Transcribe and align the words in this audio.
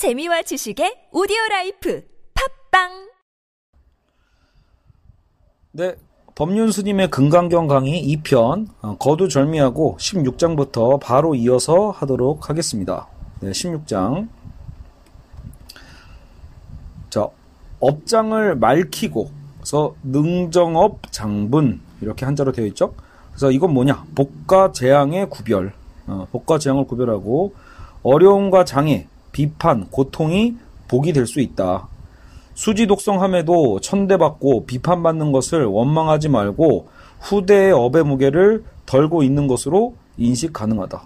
재미와 0.00 0.40
지식의 0.40 1.08
오디오 1.12 1.36
라이프 1.50 2.02
팟빵 2.32 3.10
네, 5.72 5.94
법륜스님의 6.34 7.10
금강경 7.10 7.68
강의 7.68 8.02
2편 8.16 8.68
어, 8.80 8.96
거두절미하고 8.96 9.98
16장부터 10.00 10.98
바로 11.00 11.34
이어서 11.34 11.90
하도록 11.90 12.48
하겠습니다. 12.48 13.08
네, 13.40 13.50
16장. 13.50 14.28
자, 17.10 17.28
업장을 17.80 18.56
맑히고 18.56 19.30
그래서 19.58 19.94
능정업장분 20.02 21.82
이렇게 22.00 22.24
한자로 22.24 22.52
되어 22.52 22.64
있죠. 22.68 22.94
그래서 23.32 23.50
이건 23.50 23.74
뭐냐? 23.74 24.06
복과 24.14 24.72
재앙의 24.72 25.28
구별. 25.28 25.74
어, 26.06 26.26
복과 26.32 26.58
재앙을 26.58 26.86
구별하고 26.86 27.52
어려움과 28.02 28.64
장애, 28.64 29.06
비판, 29.32 29.86
고통이 29.90 30.56
복이 30.88 31.12
될 31.12 31.26
수 31.26 31.40
있다. 31.40 31.88
수지 32.54 32.86
독성함에도 32.86 33.80
천대받고 33.80 34.66
비판받는 34.66 35.32
것을 35.32 35.64
원망하지 35.64 36.28
말고 36.28 36.88
후대의 37.20 37.72
업의 37.72 38.04
무게를 38.04 38.64
덜고 38.86 39.22
있는 39.22 39.46
것으로 39.46 39.94
인식 40.18 40.52
가능하다. 40.52 41.02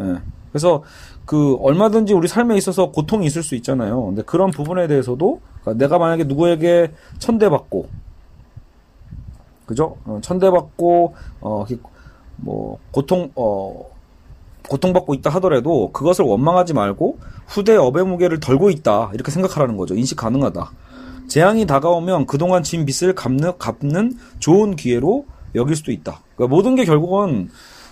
예. 0.00 0.14
그래서 0.50 0.82
그 1.26 1.56
얼마든지 1.60 2.14
우리 2.14 2.28
삶에 2.28 2.56
있어서 2.56 2.90
고통이 2.90 3.26
있을 3.26 3.42
수 3.42 3.54
있잖아요. 3.56 4.06
근데 4.06 4.22
그런 4.22 4.50
부분에 4.50 4.86
대해서도 4.88 5.40
그러니까 5.60 5.84
내가 5.84 5.98
만약에 5.98 6.24
누구에게 6.24 6.92
천대받고 7.18 7.88
그죠? 9.66 9.96
어, 10.06 10.18
천대받고 10.22 11.14
어 11.40 11.66
뭐 12.36 12.78
고통 12.90 13.30
어 13.34 13.84
고통받고 14.68 15.14
있다 15.14 15.30
하더라도 15.30 15.90
그것을 15.92 16.24
원망하지 16.24 16.74
말고 16.74 17.18
후대의 17.46 17.78
업의 17.78 18.04
무게를 18.04 18.40
덜고 18.40 18.70
있다 18.70 19.10
이렇게 19.14 19.30
생각하라는 19.30 19.76
거죠. 19.76 19.94
인식 19.94 20.16
가능하다. 20.16 20.70
재앙이 21.28 21.66
다가오면 21.66 22.26
그동안 22.26 22.62
진 22.62 22.84
빚을 22.86 23.14
갚는, 23.14 23.58
갚는 23.58 24.12
좋은 24.38 24.76
기회로 24.76 25.26
여길 25.54 25.74
수도 25.76 25.90
있다. 25.90 26.20
그러니까 26.36 26.54
모든 26.54 26.74
게 26.74 26.84
결국은 26.84 27.48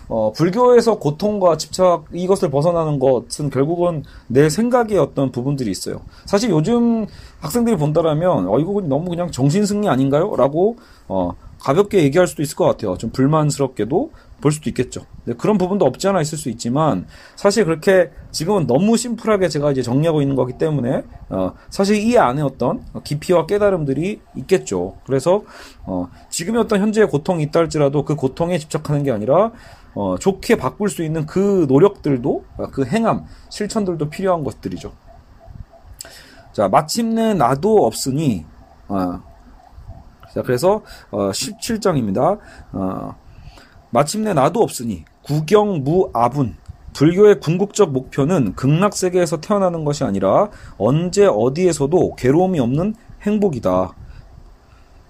어, 0.08 0.32
불교에서 0.32 0.98
고통과 0.98 1.56
집착 1.56 2.04
이것을 2.12 2.50
벗어나는 2.50 2.98
것은 2.98 3.48
결국은 3.50 4.04
내 4.26 4.50
생각의 4.50 4.98
어떤 4.98 5.32
부분들이 5.32 5.70
있어요. 5.70 6.02
사실 6.26 6.50
요즘 6.50 7.06
학생들이 7.40 7.76
본다라면 7.76 8.48
어 8.48 8.58
이거 8.58 8.82
너무 8.82 9.08
그냥 9.08 9.30
정신승리 9.30 9.88
아닌가요?라고 9.88 10.76
어, 11.08 11.32
가볍게 11.64 12.02
얘기할 12.02 12.26
수도 12.26 12.42
있을 12.42 12.56
것 12.56 12.66
같아요. 12.66 12.98
좀 12.98 13.08
불만스럽게도 13.10 14.10
볼 14.42 14.52
수도 14.52 14.68
있겠죠. 14.68 15.06
네, 15.24 15.32
그런 15.32 15.56
부분도 15.56 15.86
없지 15.86 16.06
않아 16.08 16.20
있을 16.20 16.36
수 16.36 16.50
있지만 16.50 17.06
사실 17.36 17.64
그렇게 17.64 18.10
지금은 18.32 18.66
너무 18.66 18.98
심플하게 18.98 19.48
제가 19.48 19.70
이제 19.70 19.80
정리하고 19.80 20.20
있는 20.20 20.36
거기 20.36 20.58
때문에 20.58 21.04
어, 21.30 21.54
사실 21.70 21.96
이 21.96 22.18
안에 22.18 22.42
어떤 22.42 22.84
깊이와 23.02 23.46
깨달음들이 23.46 24.20
있겠죠. 24.36 24.96
그래서 25.06 25.44
어, 25.84 26.10
지금의 26.28 26.60
어떤 26.60 26.82
현재의 26.82 27.08
고통이 27.08 27.44
있다 27.44 27.60
할지라도 27.60 28.04
그 28.04 28.14
고통에 28.14 28.58
집착하는 28.58 29.02
게 29.02 29.10
아니라 29.10 29.52
어, 29.94 30.16
좋게 30.18 30.56
바꿀 30.56 30.90
수 30.90 31.02
있는 31.02 31.24
그 31.24 31.64
노력들도 31.66 32.44
그 32.72 32.84
행함 32.84 33.24
실천들도 33.48 34.10
필요한 34.10 34.44
것들이죠. 34.44 34.92
자 36.52 36.68
마침내 36.68 37.32
나도 37.32 37.86
없으니 37.86 38.44
어, 38.88 39.22
자 40.34 40.42
그래서 40.42 40.82
어, 41.10 41.30
17장입니다. 41.30 42.38
어, 42.72 43.14
마침내 43.90 44.34
나도 44.34 44.60
없으니 44.60 45.04
구경무아분 45.22 46.56
불교의 46.92 47.40
궁극적 47.40 47.92
목표는 47.92 48.54
극락 48.54 48.94
세계에서 48.94 49.40
태어나는 49.40 49.84
것이 49.84 50.04
아니라 50.04 50.50
언제 50.78 51.26
어디에서도 51.26 52.16
괴로움이 52.16 52.60
없는 52.60 52.94
행복이다. 53.22 53.92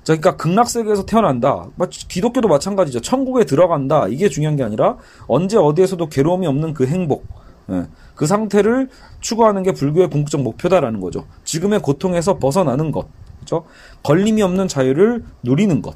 자, 0.03 0.17
그러니까 0.17 0.37
극락 0.37 0.69
세계에서 0.69 1.07
태어난다. 1.07 1.67
기독교도 1.89 2.49
마찬가지죠. 2.49 3.01
천국에 3.01 3.45
들어간다. 3.45 4.07
이게 4.09 4.29
중요한 4.29 4.57
게 4.57 4.63
아니라 4.63 4.97
언제 5.27 5.57
어디에서도 5.57 6.09
괴로움이 6.09 6.47
없는 6.47 6.75
그 6.75 6.87
행복. 6.87 7.27
예, 7.71 7.87
그 8.15 8.27
상태를 8.27 8.89
추구하는 9.21 9.63
게 9.63 9.73
불교의 9.73 10.11
궁극적 10.11 10.43
목표다라는 10.43 11.01
거죠. 11.01 11.27
지금의 11.45 11.81
고통에서 11.81 12.39
벗어나는 12.39 12.93
것. 12.93 13.09
그죠? 13.45 13.65
걸림이 14.03 14.43
없는 14.43 14.69
자유를 14.69 15.25
누리는 15.43 15.83
것. 15.83 15.95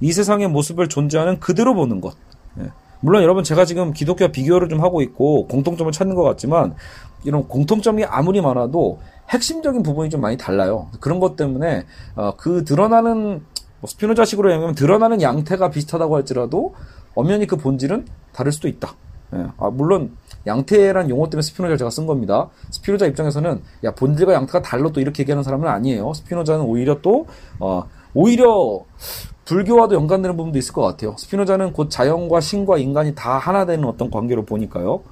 이 0.00 0.12
세상의 0.12 0.48
모습을 0.48 0.88
존재하는 0.88 1.40
그대로 1.40 1.74
보는 1.74 2.00
것. 2.00 2.14
예. 2.60 2.70
물론 3.00 3.22
여러분 3.22 3.44
제가 3.44 3.64
지금 3.64 3.92
기독교 3.92 4.28
비교를 4.28 4.68
좀 4.68 4.82
하고 4.82 5.00
있고 5.02 5.46
공통점을 5.46 5.90
찾는 5.92 6.16
것 6.16 6.24
같지만 6.24 6.74
이런 7.24 7.46
공통점이 7.46 8.04
아무리 8.04 8.40
많아도 8.40 9.00
핵심적인 9.30 9.82
부분이 9.82 10.10
좀 10.10 10.20
많이 10.20 10.36
달라요. 10.36 10.88
그런 11.00 11.20
것 11.20 11.36
때문에 11.36 11.86
어, 12.16 12.32
그 12.36 12.64
드러나는 12.64 13.42
뭐 13.80 13.88
스피노자식으로 13.88 14.50
얘기하면 14.50 14.74
드러나는 14.74 15.22
양태가 15.22 15.70
비슷하다고 15.70 16.16
할지라도 16.16 16.74
엄연히 17.14 17.46
그 17.46 17.56
본질은 17.56 18.06
다를 18.32 18.52
수도 18.52 18.68
있다. 18.68 18.94
예. 19.34 19.46
아, 19.58 19.70
물론 19.70 20.16
양태란 20.46 21.10
용어 21.10 21.28
때문에 21.28 21.42
스피노자를 21.42 21.78
제가 21.78 21.90
쓴 21.90 22.06
겁니다. 22.06 22.48
스피노자 22.70 23.06
입장에서는 23.06 23.60
야 23.84 23.94
본질과 23.94 24.32
양태가 24.32 24.62
달러 24.62 24.90
또 24.90 25.00
이렇게 25.00 25.22
얘기하는 25.22 25.42
사람은 25.42 25.68
아니에요. 25.68 26.12
스피노자는 26.14 26.64
오히려 26.64 27.00
또 27.02 27.26
어, 27.60 27.84
오히려 28.14 28.80
불교와도 29.44 29.94
연관되는 29.94 30.36
부분도 30.36 30.58
있을 30.58 30.72
것 30.72 30.82
같아요. 30.82 31.14
스피노자는 31.18 31.72
곧 31.72 31.90
자연과 31.90 32.40
신과 32.40 32.78
인간이 32.78 33.14
다 33.14 33.38
하나 33.38 33.64
되는 33.64 33.84
어떤 33.86 34.10
관계로 34.10 34.44
보니까요. 34.44 35.02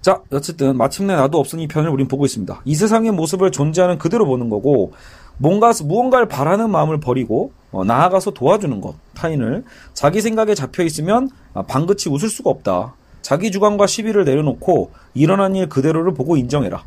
자, 0.00 0.22
어쨌든 0.32 0.78
마침내 0.78 1.14
나도 1.14 1.38
없으니 1.38 1.68
편을 1.68 1.90
우린 1.90 2.08
보고 2.08 2.24
있습니다. 2.24 2.62
이 2.64 2.74
세상의 2.74 3.12
모습을 3.12 3.50
존재하는 3.50 3.98
그대로 3.98 4.24
보는 4.24 4.48
거고 4.48 4.92
뭔가 5.40 5.72
무언가를 5.82 6.28
바라는 6.28 6.68
마음을 6.70 7.00
버리고 7.00 7.52
어, 7.72 7.82
나아가서 7.82 8.32
도와주는 8.32 8.80
것 8.82 8.94
타인을 9.14 9.64
자기 9.94 10.20
생각에 10.20 10.54
잡혀 10.54 10.82
있으면 10.82 11.30
아, 11.54 11.62
방긋이 11.62 12.14
웃을 12.14 12.28
수가 12.28 12.50
없다. 12.50 12.94
자기 13.22 13.50
주관과 13.50 13.86
시비를 13.86 14.24
내려놓고 14.24 14.90
일어난 15.14 15.56
일 15.56 15.68
그대로를 15.68 16.12
보고 16.12 16.36
인정해라. 16.36 16.82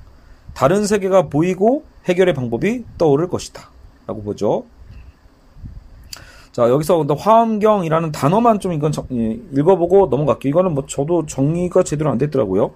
다른 0.54 0.86
세계가 0.86 1.30
보이고 1.30 1.84
해결의 2.06 2.36
방법이 2.36 2.84
떠오를 3.00 3.28
것이다. 3.28 3.70
라고 4.06 4.22
보죠. 4.22 4.66
자, 6.52 6.70
여기서 6.70 7.08
화엄경이라는 7.18 8.12
단어만 8.12 8.60
좀 8.60 8.74
이건 8.74 8.92
읽어보고 9.52 10.08
넘어갈게요. 10.12 10.52
이거는 10.52 10.76
뭐 10.76 10.86
저도 10.86 11.26
정리가 11.26 11.82
제대로 11.82 12.12
안 12.12 12.20
됐더라고요. 12.20 12.76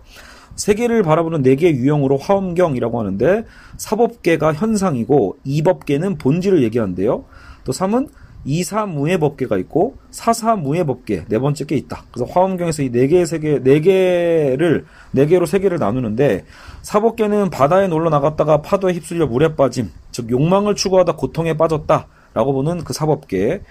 세계를 0.58 1.04
바라보는 1.04 1.44
네 1.44 1.56
개의 1.56 1.76
유형으로 1.76 2.18
화엄경이라고 2.18 3.00
하는데 3.00 3.46
사법계가 3.78 4.54
현상이고 4.54 5.38
이법계는 5.46 6.18
본질을 6.18 6.64
얘기하는데요. 6.64 7.24
또 7.64 7.72
3은 7.72 8.10
이사무의 8.46 9.20
법계가 9.20 9.58
있고 9.58 9.98
사사무의 10.12 10.86
법계 10.86 11.26
네 11.28 11.40
번째 11.40 11.66
게 11.66 11.76
있다. 11.76 12.04
그래서 12.12 12.32
화엄경에서 12.32 12.84
이 12.84 12.90
네 12.92 13.08
개의 13.08 13.26
세계 13.26 13.62
네 13.62 13.82
개를 13.82 14.86
네 15.12 15.26
개로 15.26 15.46
세계를 15.46 15.80
나누는데 15.80 16.46
사법계는 16.82 17.50
바다에 17.50 17.88
놀러 17.88 18.10
나갔다가 18.10 18.62
파도에 18.62 18.94
휩쓸려 18.94 19.28
물에 19.28 19.56
빠짐, 19.56 19.92
즉 20.12 20.32
욕망을 20.32 20.76
추구하다 20.76 21.16
고통에 21.18 21.58
빠졌다. 21.58 22.08
라고 22.34 22.54
보는 22.54 22.84
그 22.84 22.94
사법계. 22.94 23.62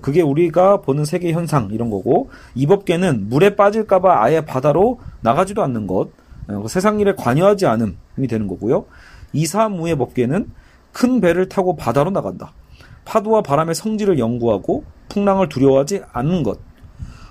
그게 0.00 0.22
우리가 0.22 0.80
보는 0.80 1.04
세계 1.04 1.30
현상 1.30 1.68
이런 1.70 1.90
거고 1.90 2.30
이 2.54 2.66
법계는 2.66 3.28
물에 3.28 3.54
빠질까봐 3.54 4.22
아예 4.22 4.40
바다로 4.40 4.98
나가지도 5.20 5.62
않는 5.62 5.86
것 5.86 6.08
어, 6.08 6.08
세상 6.68 7.00
일에 7.00 7.14
관여하지 7.14 7.66
않음이 7.66 8.28
되는 8.28 8.46
거고요. 8.46 8.86
이사무의 9.32 9.96
법계는 9.96 10.50
큰 10.92 11.20
배를 11.20 11.48
타고 11.48 11.76
바다로 11.76 12.10
나간다. 12.10 12.52
파도와 13.04 13.42
바람의 13.42 13.74
성질을 13.74 14.18
연구하고 14.18 14.84
풍랑을 15.08 15.48
두려워하지 15.48 16.02
않는 16.12 16.42
것. 16.42 16.58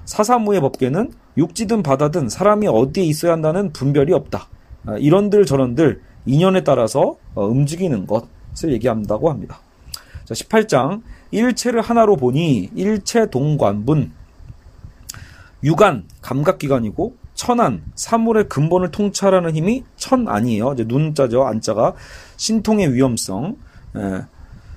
사사무의 0.06 0.62
법계는 0.62 1.12
육지든 1.38 1.81
바다든 1.81 2.29
사람이 2.29 2.68
어디에 2.68 3.03
있어야 3.03 3.31
한다는 3.31 3.72
분별이 3.72 4.13
없다. 4.13 4.47
아, 4.85 4.97
이런들 4.97 5.46
저런들 5.46 6.02
인연에 6.25 6.63
따라서 6.63 7.17
어, 7.35 7.46
움직이는 7.46 8.05
것을 8.05 8.73
얘기한다고 8.73 9.29
합니다. 9.29 9.59
자, 10.26 10.34
18장 10.34 11.02
일체를 11.32 11.82
하나로 11.82 12.16
보니 12.17 12.72
일체 12.76 13.29
동관분 13.29 14.11
유관 15.64 16.03
감각기관이고 16.22 17.16
천안 17.34 17.84
사물의 17.96 18.47
근본을 18.50 18.91
통찰하는 18.91 19.56
힘이 19.56 19.84
천안이에요. 19.97 20.74
이제 20.74 20.84
눈자죠 20.85 21.44
안자가 21.46 21.94
신통의 22.38 22.94
위험성. 22.94 23.58
예. 23.97 24.26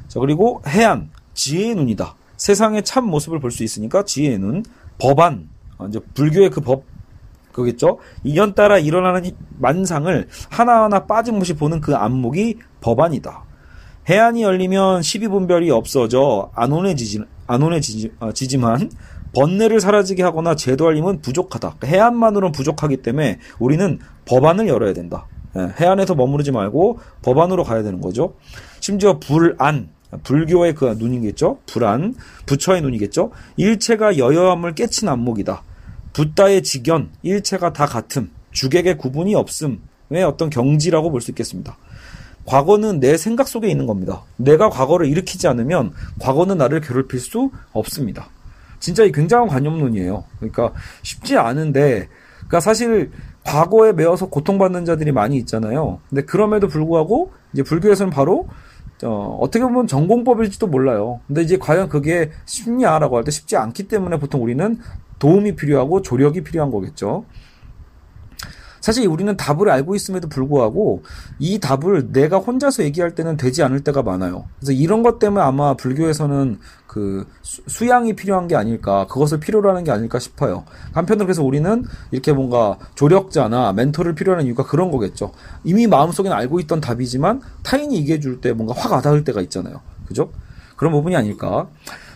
자 0.09 0.21
그리고 0.21 0.63
해안 0.67 1.11
지혜의 1.35 1.75
눈이다. 1.75 2.15
세상의 2.37 2.85
참 2.85 3.07
모습을 3.07 3.41
볼 3.41 3.51
수 3.51 3.63
있으니까 3.65 4.05
지혜의 4.05 4.39
눈. 4.39 4.63
법안 4.99 5.49
어, 5.79 5.87
이제 5.87 6.01
불교의 6.15 6.51
그 6.51 6.61
법 6.61 6.85
그겠죠. 7.53 7.99
인연 8.23 8.55
따라 8.55 8.79
일어나는 8.79 9.31
만상을 9.59 10.29
하나하나 10.51 11.07
빠짐없이 11.07 11.55
보는 11.55 11.81
그 11.81 11.95
안목이 11.97 12.59
법안이다. 12.83 13.45
해안이 14.11 14.43
열리면 14.43 15.01
12분별이 15.01 15.71
없어져 15.71 16.51
안온해지지, 16.55 17.23
안온해지지만 17.47 18.91
번뇌를 19.37 19.81
사라지게 19.81 20.23
하거나 20.23 20.55
제도할 20.57 20.97
힘은 20.97 21.21
부족하다. 21.21 21.75
그러니까 21.79 21.87
해안만으로는 21.87 22.53
부족하기 22.53 22.99
때문에 22.99 23.39
우리는 23.59 23.99
법안을 24.25 24.67
열어야 24.67 24.95
된다. 24.95 25.27
예, 25.57 25.73
해안에서 25.79 26.15
머무르지 26.15 26.53
말고 26.53 26.99
법안으로 27.23 27.63
가야 27.63 27.83
되는 27.83 28.01
거죠. 28.01 28.35
심지어 28.81 29.19
불안, 29.21 29.91
불교의 30.23 30.75
그 30.75 30.87
눈이겠죠. 30.99 31.59
불안, 31.67 32.15
부처의 32.47 32.81
눈이겠죠. 32.81 33.31
일체가 33.59 34.17
여여함을 34.17 34.75
깨친 34.75 35.07
안목이다. 35.09 35.63
붓다의 36.15 36.63
직연, 36.63 37.11
일체가 37.23 37.75
다 37.75 37.85
같음, 37.85 38.31
주객의 38.53 38.97
구분이 38.97 39.35
없음의 39.35 40.25
어떤 40.27 40.49
경지라고 40.49 41.11
볼 41.11 41.21
수 41.21 41.31
있겠습니다. 41.31 41.77
과거는 42.47 43.01
내 43.01 43.19
생각 43.19 43.49
속에 43.49 43.69
있는 43.69 43.87
겁니다. 43.87 44.23
내가 44.37 44.71
과거를 44.71 45.07
일으키지 45.09 45.47
않으면 45.49 45.93
과거는 46.21 46.57
나를 46.57 46.81
괴롭힐 46.81 47.21
수 47.21 47.51
없습니다. 47.73 48.31
진짜 48.87 49.03
이 49.03 49.11
굉장한 49.11 49.49
관념론이에요. 49.49 50.23
그러니까 50.39 50.73
쉽지 51.03 51.37
않은데, 51.37 52.07
그러니까 52.37 52.61
사실 52.61 53.11
과거에 53.43 53.93
매어서 53.93 54.27
고통받는 54.29 54.85
자들이 54.85 55.11
많이 55.11 55.37
있잖아요. 55.39 55.99
근데 56.09 56.23
그럼에도 56.23 56.69
불구하고 56.69 57.33
이제 57.53 57.65
불교에서는 57.65 58.13
바로 58.13 58.47
어, 59.03 59.39
어떻게 59.41 59.65
보면 59.65 59.89
전공법일지도 59.89 60.69
몰라요. 60.69 61.19
근데 61.27 61.43
이제 61.43 61.59
과연 61.59 61.89
그게 61.89 62.31
쉽냐라고 62.45 63.17
할 63.17 63.25
때 63.25 63.33
쉽지 63.33 63.57
않기 63.57 63.89
때문에 63.89 64.21
보통 64.21 64.41
우리는 64.45 64.79
도움이 65.19 65.57
필요하고 65.57 66.03
조력이 66.03 66.45
필요한 66.45 66.71
거겠죠. 66.71 67.25
사실 68.81 69.09
우리는 69.09 69.37
답을 69.37 69.69
알고 69.69 69.97
있음에도 69.97 70.29
불구하고 70.29 71.03
이 71.41 71.59
답을 71.59 72.13
내가 72.13 72.39
혼자서 72.39 72.85
얘기할 72.85 73.17
때는 73.17 73.37
되지 73.37 73.65
않을 73.65 73.81
때가 73.81 74.05
많아요. 74.05 74.45
그래서 74.61 74.71
이런 74.71 75.03
것 75.03 75.19
때문에 75.19 75.45
아마 75.45 75.75
불교에서는 75.75 76.61
그 76.97 77.27
수양이 77.43 78.15
필요한 78.15 78.49
게 78.49 78.57
아닐까, 78.57 79.07
그것을 79.07 79.39
필요로 79.39 79.69
하는 79.69 79.85
게 79.85 79.91
아닐까 79.91 80.19
싶어요. 80.19 80.65
한편으로 80.95 81.27
그래서 81.27 81.45
우리는 81.45 81.85
이렇게 82.11 82.33
뭔가 82.33 82.79
조력자나 82.95 83.75
멘토를 83.75 84.15
필요로 84.15 84.39
하는 84.39 84.47
이유가 84.47 84.65
그런 84.65 84.91
거겠죠. 84.91 85.33
이미 85.63 85.87
마음속에는 85.87 86.35
알고 86.35 86.59
있던 86.61 86.81
답이지만 86.81 87.43
타인이 87.65 87.95
얘기해 87.99 88.19
줄 88.21 88.41
때 88.41 88.55
뭔가 88.55 88.73
확 88.75 88.93
와닿을 88.93 89.25
때가 89.25 89.43
있잖아요. 89.43 89.83
그죠? 90.07 90.33
그런 90.77 90.91
부분이 90.93 91.15
아닐까. 91.15 91.69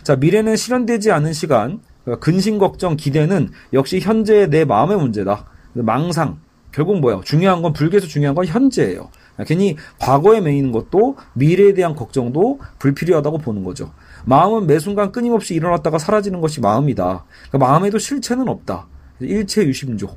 자, 0.03 0.17
미래는 0.17 0.56
실현되지 0.56 1.12
않은 1.12 1.35
시간, 1.35 1.81
근심 2.21 2.56
걱정, 2.59 2.97
기대는 2.97 3.50
역시 3.75 4.00
현재의 4.00 4.49
내 4.49 4.65
마음의 4.65 4.97
문제다. 4.97 5.44
망상, 5.75 6.38
결국 6.73 7.00
뭐예요? 7.00 7.21
중요한 7.23 7.61
건 7.61 7.75
불교에서 7.75 8.06
중요한 8.06 8.35
건 8.35 8.47
현재예요. 8.47 9.11
괜히 9.45 9.77
과거에 9.99 10.41
매이는 10.41 10.73
것도 10.73 11.17
미래에 11.35 11.75
대한 11.75 11.95
걱정도 11.95 12.61
불필요하다고 12.79 13.39
보는 13.39 13.65
거죠. 13.65 13.93
마음은 14.25 14.67
매 14.67 14.79
순간 14.79 15.13
끊임없이 15.13 15.55
일어났다가 15.55 15.99
사라지는 15.99 16.41
것이 16.41 16.61
마음이다. 16.61 17.25
그러니까 17.49 17.59
마음에도 17.59 17.99
실체는 17.99 18.49
없다. 18.49 18.87
일체 19.21 19.65
유심조. 19.65 20.09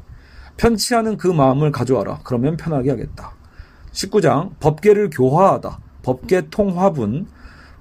편치 0.58 0.96
않은 0.96 1.18
그 1.18 1.28
마음을 1.28 1.72
가져와라. 1.72 2.20
그러면 2.24 2.58
편하게 2.58 2.92
하겠다. 2.92 3.31
19장 3.92 4.52
법계를 4.60 5.10
교화하다. 5.10 5.80
법계 6.04 6.50
통화분 6.50 7.28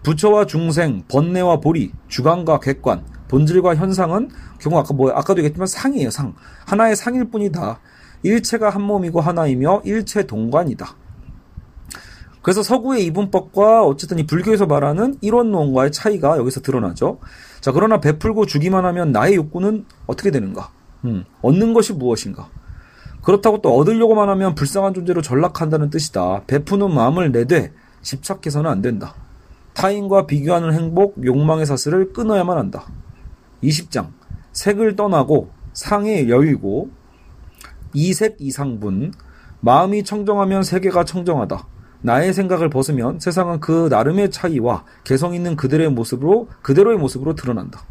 부처와 0.03 0.47
중생, 0.47 1.03
번뇌와 1.09 1.61
보리, 1.61 1.93
주관과 2.09 2.61
객관, 2.61 3.05
본질과 3.29 3.77
현상은 3.77 4.31
경우 4.59 4.79
아까 4.79 4.93
뭐 4.95 5.11
아까도 5.11 5.39
얘기했지만 5.39 5.67
상이에요, 5.67 6.11
상. 6.11 6.35
하나의 6.67 6.97
상일 6.97 7.31
뿐이다. 7.31 7.81
일체가 8.23 8.71
한 8.71 8.83
몸이고 8.83 9.21
하나이며 9.21 9.83
일체 9.85 10.27
동관이다. 10.27 10.97
그래서 12.43 12.63
서구의 12.63 13.07
이분법과 13.07 13.85
어쨌든 13.85 14.19
이 14.19 14.27
불교에서 14.27 14.67
말하는 14.67 15.17
이론론과의 15.21 15.93
차이가 15.93 16.37
여기서 16.39 16.61
드러나죠. 16.61 17.19
자, 17.61 17.71
그러나 17.71 18.01
베풀고 18.01 18.47
주기만 18.47 18.85
하면 18.85 19.13
나의 19.13 19.37
욕구는 19.37 19.87
어떻게 20.07 20.33
되는가? 20.33 20.71
음, 21.05 21.25
얻는 21.41 21.73
것이 21.73 21.93
무엇인가? 21.93 22.49
그렇다고 23.23 23.63
또 23.63 23.77
얻으려고만 23.77 24.29
하면 24.31 24.57
불쌍한 24.57 24.95
존재로 24.95 25.23
전락한다는 25.23 25.91
뜻이다. 25.91 26.43
베푸는 26.49 26.93
마음을 26.93 27.31
내되 27.31 27.73
집착해서는 28.03 28.69
안 28.69 28.83
된다. 28.83 29.15
타인과 29.75 30.27
비교하는 30.27 30.73
행복, 30.75 31.25
욕망의 31.25 31.65
사슬을 31.67 32.13
끊어야만 32.13 32.59
한다. 32.59 32.87
20장. 33.63 34.09
색을 34.53 34.97
떠나고 34.97 35.51
상의 35.73 36.29
여유고 36.29 36.91
이색 37.95 38.37
이상분 38.41 39.13
마음이 39.61 40.03
청정하면 40.03 40.65
세계가 40.65 41.05
청정하다. 41.05 41.67
나의 42.03 42.33
생각을 42.33 42.69
벗으면 42.69 43.21
세상은 43.21 43.61
그 43.61 43.89
나름의 43.91 44.31
차이와 44.31 44.85
개성 45.05 45.35
있는 45.35 45.57
그들의 45.57 45.89
모습으로 45.91 46.49
그대로의 46.63 46.99
모습으로 46.99 47.35
드러난다. 47.35 47.85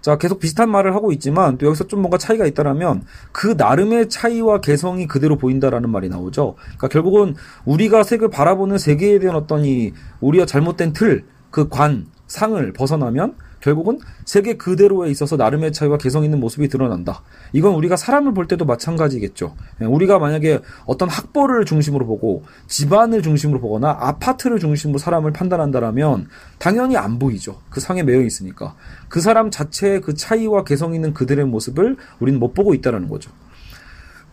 자, 0.00 0.16
계속 0.18 0.38
비슷한 0.38 0.70
말을 0.70 0.94
하고 0.94 1.10
있지만 1.10 1.58
또 1.58 1.66
여기서 1.66 1.88
좀 1.88 2.00
뭔가 2.00 2.16
차이가 2.16 2.46
있다라면 2.46 3.02
그 3.32 3.54
나름의 3.58 4.08
차이와 4.08 4.60
개성이 4.60 5.08
그대로 5.08 5.36
보인다라는 5.36 5.90
말이 5.90 6.08
나오죠. 6.08 6.54
그러니까 6.60 6.88
결국은 6.88 7.34
우리가 7.64 8.04
색을 8.04 8.30
바라보는 8.30 8.78
세계에 8.78 9.18
대한 9.18 9.36
어떤 9.36 9.64
이 9.64 9.92
우리가 10.20 10.46
잘못된 10.46 10.92
틀, 10.92 11.24
그 11.50 11.68
관, 11.68 12.06
상을 12.28 12.72
벗어나면 12.72 13.34
결국은 13.66 13.98
세계 14.24 14.56
그대로에 14.56 15.10
있어서 15.10 15.36
나름의 15.36 15.72
차이와 15.72 15.98
개성 15.98 16.22
있는 16.22 16.38
모습이 16.38 16.68
드러난다. 16.68 17.22
이건 17.52 17.74
우리가 17.74 17.96
사람을 17.96 18.32
볼 18.32 18.46
때도 18.46 18.64
마찬가지겠죠. 18.64 19.56
예, 19.82 19.84
우리가 19.84 20.20
만약에 20.20 20.60
어떤 20.84 21.08
학벌을 21.08 21.64
중심으로 21.64 22.06
보고 22.06 22.44
집안을 22.68 23.22
중심으로 23.22 23.60
보거나 23.60 23.90
아파트를 23.98 24.60
중심으로 24.60 24.98
사람을 24.98 25.32
판단한다라면 25.32 26.28
당연히 26.58 26.96
안 26.96 27.18
보이죠. 27.18 27.60
그 27.68 27.80
상에 27.80 28.04
매여 28.04 28.20
있으니까. 28.20 28.76
그 29.08 29.20
사람 29.20 29.50
자체의 29.50 30.00
그 30.00 30.14
차이와 30.14 30.62
개성 30.62 30.94
있는 30.94 31.12
그들의 31.12 31.44
모습을 31.46 31.96
우리는 32.20 32.38
못 32.38 32.54
보고 32.54 32.72
있다라는 32.72 33.08
거죠. 33.08 33.32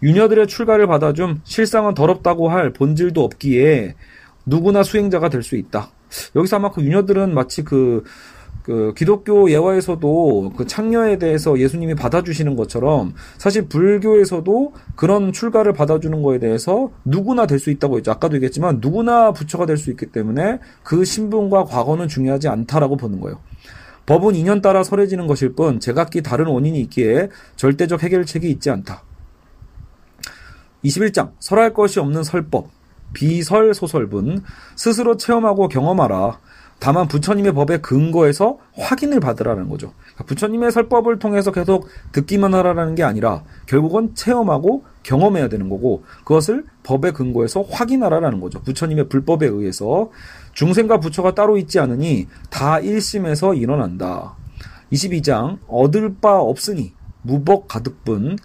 유녀들의 0.04 0.46
출가를 0.46 0.86
받아줌 0.86 1.42
실상은 1.44 1.96
더럽다고 1.96 2.50
할 2.50 2.72
본질도 2.72 3.24
없기에 3.24 3.96
누구나 4.46 4.84
수행자가 4.84 5.30
될 5.30 5.42
수 5.42 5.56
있다. 5.56 5.90
여기서 6.36 6.58
아마 6.58 6.70
그 6.70 6.84
유녀들은 6.84 7.34
마치 7.34 7.64
그 7.64 8.04
그 8.64 8.94
기독교 8.96 9.52
예화에서도 9.52 10.54
그 10.56 10.66
창녀에 10.66 11.18
대해서 11.18 11.60
예수님이 11.60 11.96
받아주시는 11.96 12.56
것처럼 12.56 13.14
사실 13.38 13.68
불교에서도 13.68 14.74
그런 14.96 15.34
출가를 15.34 15.74
받아주는 15.74 16.22
거에 16.24 16.40
대해서 16.40 16.92
누구나 17.06 17.46
될 17.46 17.60
수 17.60 17.70
있다고 17.70 17.98
했죠. 17.98 18.12
아까도 18.12 18.36
얘기했지만 18.38 18.80
누구나 18.82 19.32
부처가 19.32 19.66
될 19.66 19.78
수 19.78 19.90
있기 19.92 20.08
때문에 20.08 20.60
그 20.84 21.04
신분과 21.04 21.66
과거는 21.66 22.08
중요하지 22.08 22.48
않다라고 22.48 22.96
보는 22.98 23.20
거예요. 23.20 23.40
법은 24.06 24.36
인연 24.36 24.62
따라 24.62 24.84
설해지는 24.84 25.28
것일 25.28 25.56
뿐 25.56 25.80
제각기 25.80 26.22
다른 26.22 26.48
원인이 26.48 26.80
있기에 26.82 27.30
절대적 27.56 28.04
해결책이 28.04 28.50
있지 28.50 28.70
않다. 28.70 29.04
21장 30.84 31.32
설할 31.40 31.74
것이 31.74 32.00
없는 32.00 32.24
설법 32.24 32.70
비설 33.14 33.74
소설분 33.74 34.44
스스로 34.76 35.18
체험하고 35.18 35.68
경험하라. 35.68 36.40
다만 36.84 37.08
부처님의 37.08 37.54
법에 37.54 37.78
근거해서 37.78 38.58
확인을 38.78 39.22
받으라는 39.22 39.70
거죠. 39.70 39.94
그러니까 40.00 40.26
부처님의 40.26 40.74
설법을 40.74 41.18
통해서 41.18 41.54
계속 41.54 41.88
듣기만 42.12 42.54
하라는 42.54 42.94
게 42.96 43.04
아니라 43.04 43.46
결국은 43.68 44.14
체험하고 44.16 44.84
경험해야 45.02 45.48
되는 45.48 45.70
거고 45.70 46.04
그것을 46.26 46.66
법에 46.84 47.12
근거해서 47.12 47.62
확인하라라는 47.62 48.42
거죠. 48.42 48.62
부처님의 48.64 49.08
불법에 49.08 49.48
의해서 49.48 50.12
중생과 50.56 51.00
부처가 51.00 51.34
따로 51.34 51.56
있지 51.56 51.80
않으니 51.80 52.28
다 52.50 52.82
일심에서 52.82 53.54
일어난다. 53.54 54.36
22장 54.92 55.60
얻을 55.70 56.16
바 56.20 56.42
없으니 56.42 56.96
가득분 57.70 58.36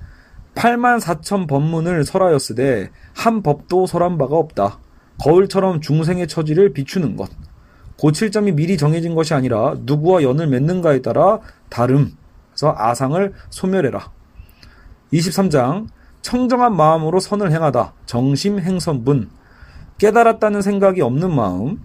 8만 0.55 1.01
4천 1.01 1.49
법문을 1.49 2.05
설하였으되 2.05 2.91
한 3.15 3.43
법도 3.43 3.87
설한 3.87 4.17
바가 4.17 4.37
없다. 4.37 4.79
거울처럼 5.25 5.81
중생의 5.81 6.29
처지를 6.29 6.73
비추는 6.73 7.17
것. 7.17 7.29
고칠 7.99 8.31
점이 8.31 8.53
미리 8.53 8.77
정해진 8.77 9.15
것이 9.15 9.35
아니라 9.35 9.75
누구와 9.81 10.23
연을 10.23 10.47
맺는가에 10.47 11.03
따라 11.03 11.41
다름. 11.69 12.13
그래서 12.51 12.75
아상을 12.79 13.35
소멸해라. 13.51 14.11
23장 15.13 15.89
청정한 16.23 16.77
마음으로 16.77 17.19
선을 17.19 17.51
행하다. 17.51 17.95
정심 18.07 18.61
행선분. 18.61 19.31
깨달았다는 19.99 20.63
생각이 20.63 21.01
없는 21.01 21.35
마음. 21.35 21.81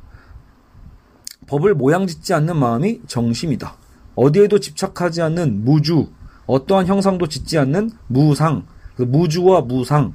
법을 1.48 1.74
모양 1.74 2.06
짓지 2.06 2.34
않는 2.36 2.58
마음이 2.58 3.02
정심이다. 3.08 3.76
어디에도 4.16 4.60
집착하지 4.60 5.24
않는 5.24 5.66
무주. 5.66 6.10
어떠한 6.46 6.86
형상도 6.86 7.28
짓지 7.28 7.58
않는 7.58 7.90
무상. 8.08 8.66
그 8.96 9.02
무주와 9.02 9.62
무상. 9.62 10.14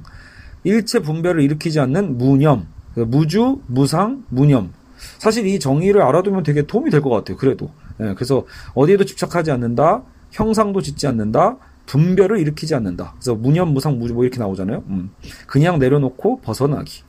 일체 0.63 0.99
분별을 0.99 1.41
일으키지 1.41 1.81
않는 1.81 2.17
무념. 2.17 2.67
그 2.95 3.01
무주, 3.01 3.61
무상, 3.67 4.23
무념. 4.29 4.71
사실 5.17 5.45
이 5.47 5.59
정의를 5.59 6.01
알아두면 6.01 6.43
되게 6.43 6.63
도움이 6.63 6.89
될 6.91 7.01
것 7.01 7.09
같아요. 7.09 7.37
그래도. 7.37 7.71
예, 8.01 8.13
그래서 8.13 8.45
어디에도 8.73 9.05
집착하지 9.05 9.51
않는다. 9.51 10.03
형상도 10.31 10.81
짓지 10.81 11.07
않는다. 11.07 11.57
분별을 11.85 12.39
일으키지 12.39 12.75
않는다. 12.75 13.13
그래서 13.13 13.33
무념, 13.35 13.73
무상, 13.73 13.97
무주 13.97 14.13
뭐 14.13 14.23
이렇게 14.23 14.37
나오잖아요. 14.39 14.83
음. 14.87 15.09
그냥 15.47 15.79
내려놓고 15.79 16.41
벗어나기. 16.41 17.01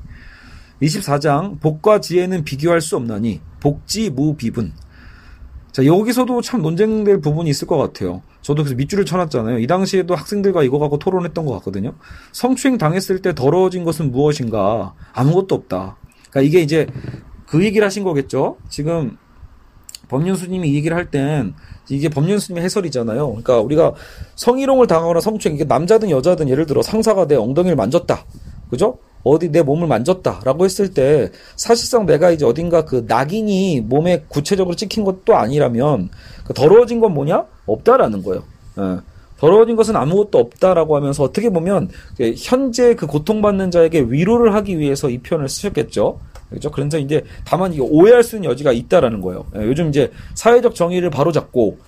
24장 0.80 1.60
복과 1.60 2.00
지혜는 2.00 2.44
비교할 2.44 2.80
수 2.80 2.96
없나니 2.96 3.40
복지 3.60 4.08
무비분. 4.10 4.72
자 5.72 5.84
여기서도 5.84 6.40
참 6.40 6.62
논쟁될 6.62 7.20
부분이 7.20 7.48
있을 7.50 7.68
것 7.68 7.76
같아요. 7.76 8.22
저도 8.40 8.62
그래서 8.64 8.74
밑줄을 8.76 9.04
쳐놨잖아요. 9.04 9.58
이 9.58 9.66
당시에도 9.66 10.14
학생들과 10.14 10.62
이거 10.62 10.78
갖고 10.78 10.98
토론했던 10.98 11.44
것 11.44 11.52
같거든요. 11.58 11.94
성추행 12.32 12.78
당했을 12.78 13.20
때 13.20 13.34
더러워진 13.34 13.84
것은 13.84 14.10
무엇인가? 14.10 14.94
아무것도 15.12 15.54
없다. 15.54 15.96
그러니까 16.30 16.40
이게 16.48 16.60
이제 16.62 16.86
그 17.50 17.64
얘기를 17.64 17.84
하신 17.84 18.04
거겠죠. 18.04 18.56
지금 18.68 19.16
법륜스님이 20.08 20.70
이 20.70 20.76
얘기를 20.76 20.96
할 20.96 21.10
땐 21.10 21.54
이게 21.88 22.08
법륜스님의 22.08 22.62
해설이잖아요. 22.62 23.26
그러니까 23.26 23.58
우리가 23.60 23.94
성희롱을 24.36 24.86
당하거나 24.86 25.20
성추행, 25.20 25.56
이게 25.56 25.64
남자든 25.64 26.10
여자든 26.10 26.48
예를 26.48 26.66
들어 26.66 26.80
상사가 26.80 27.26
내 27.26 27.34
엉덩이를 27.34 27.74
만졌다. 27.74 28.24
그죠? 28.70 28.98
어디 29.24 29.50
내 29.50 29.62
몸을 29.62 29.88
만졌다라고 29.88 30.64
했을 30.64 30.94
때 30.94 31.30
사실상 31.56 32.06
내가 32.06 32.30
이제 32.30 32.46
어딘가 32.46 32.84
그 32.84 33.04
낙인이 33.08 33.80
몸에 33.80 34.24
구체적으로 34.28 34.76
찍힌 34.76 35.04
것도 35.04 35.34
아니라면 35.34 36.08
그 36.44 36.54
더러워진 36.54 37.00
건 37.00 37.12
뭐냐? 37.12 37.44
없다라는 37.66 38.22
거예요. 38.22 38.44
예. 38.78 39.00
더러워진 39.38 39.74
것은 39.74 39.96
아무것도 39.96 40.38
없다라고 40.38 40.96
하면서 40.96 41.24
어떻게 41.24 41.50
보면 41.50 41.88
현재 42.36 42.94
그 42.94 43.06
고통받는 43.06 43.72
자에게 43.72 44.02
위로를 44.02 44.54
하기 44.54 44.78
위해서 44.78 45.10
이 45.10 45.18
표현을 45.18 45.48
쓰셨겠죠. 45.48 46.20
그렇죠? 46.50 46.70
그래서 46.70 46.98
이제 46.98 47.24
다만 47.44 47.72
이게 47.72 47.80
오해할 47.82 48.22
수 48.22 48.36
있는 48.36 48.50
여지가 48.50 48.72
있다라는 48.72 49.20
거예요. 49.20 49.46
예, 49.56 49.62
요즘 49.62 49.88
이제 49.88 50.10
사회적 50.34 50.74
정의를 50.74 51.10
바로잡고 51.10 51.78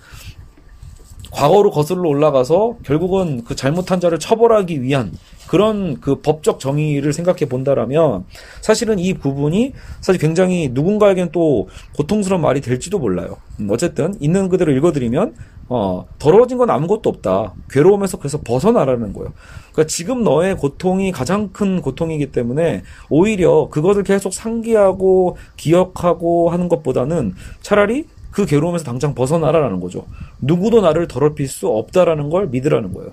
과거로 1.32 1.70
거슬러 1.70 2.08
올라가서 2.08 2.76
결국은 2.84 3.42
그 3.44 3.56
잘못한 3.56 4.00
자를 4.00 4.18
처벌하기 4.18 4.82
위한 4.82 5.12
그런 5.52 6.00
그 6.00 6.22
법적 6.22 6.60
정의를 6.60 7.12
생각해 7.12 7.44
본다라면 7.46 8.24
사실은 8.62 8.98
이 8.98 9.12
부분이 9.12 9.74
사실 10.00 10.18
굉장히 10.18 10.70
누군가에겐 10.72 11.28
또 11.30 11.68
고통스러운 11.94 12.40
말이 12.40 12.62
될지도 12.62 12.98
몰라요. 12.98 13.36
음, 13.60 13.68
어쨌든 13.70 14.14
있는 14.18 14.48
그대로 14.48 14.72
읽어드리면 14.72 15.34
어, 15.68 16.06
더러워진 16.18 16.56
건 16.56 16.70
아무것도 16.70 17.10
없다. 17.10 17.52
괴로움에서 17.68 18.16
그래서 18.16 18.40
벗어나라는 18.40 19.12
거예요. 19.12 19.34
그러니까 19.72 19.88
지금 19.88 20.24
너의 20.24 20.56
고통이 20.56 21.12
가장 21.12 21.50
큰 21.52 21.82
고통이기 21.82 22.32
때문에 22.32 22.82
오히려 23.10 23.68
그것을 23.70 24.04
계속 24.04 24.32
상기하고 24.32 25.36
기억하고 25.58 26.48
하는 26.48 26.70
것보다는 26.70 27.34
차라리 27.60 28.06
그 28.30 28.46
괴로움에서 28.46 28.86
당장 28.86 29.14
벗어나라라는 29.14 29.80
거죠. 29.80 30.06
누구도 30.40 30.80
나를 30.80 31.08
더럽힐 31.08 31.46
수 31.46 31.68
없다라는 31.68 32.30
걸 32.30 32.46
믿으라는 32.46 32.94
거예요. 32.94 33.10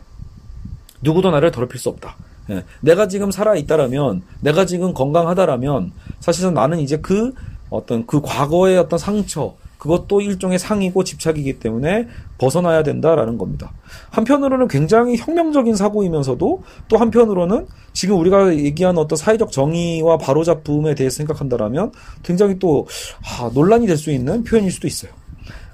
누구도 1.01 1.31
나를 1.31 1.51
더럽힐 1.51 1.77
수 1.77 1.89
없다. 1.89 2.15
예. 2.49 2.63
내가 2.81 3.07
지금 3.07 3.31
살아있다라면, 3.31 4.21
내가 4.41 4.65
지금 4.65 4.93
건강하다라면, 4.93 5.91
사실상 6.19 6.53
나는 6.53 6.79
이제 6.79 6.97
그 6.97 7.33
어떤 7.69 8.05
그 8.07 8.21
과거의 8.21 8.77
어떤 8.77 8.97
상처, 8.97 9.55
그것도 9.77 10.19
일종의 10.19 10.59
상이고 10.59 11.05
집착이기 11.05 11.59
때문에 11.59 12.07
벗어나야 12.37 12.83
된다라는 12.83 13.37
겁니다. 13.37 13.71
한편으로는 14.09 14.67
굉장히 14.67 15.15
혁명적인 15.15 15.75
사고이면서도 15.75 16.63
또 16.89 16.97
한편으로는 16.97 17.65
지금 17.93 18.19
우리가 18.19 18.53
얘기하는 18.55 18.99
어떤 18.99 19.15
사회적 19.15 19.51
정의와 19.53 20.17
바로잡음에 20.17 20.95
대해서 20.95 21.17
생각한다라면 21.17 21.93
굉장히 22.23 22.59
또 22.59 22.87
아, 23.23 23.49
논란이 23.53 23.87
될 23.87 23.97
수 23.97 24.11
있는 24.11 24.43
표현일 24.43 24.71
수도 24.71 24.85
있어요. 24.87 25.11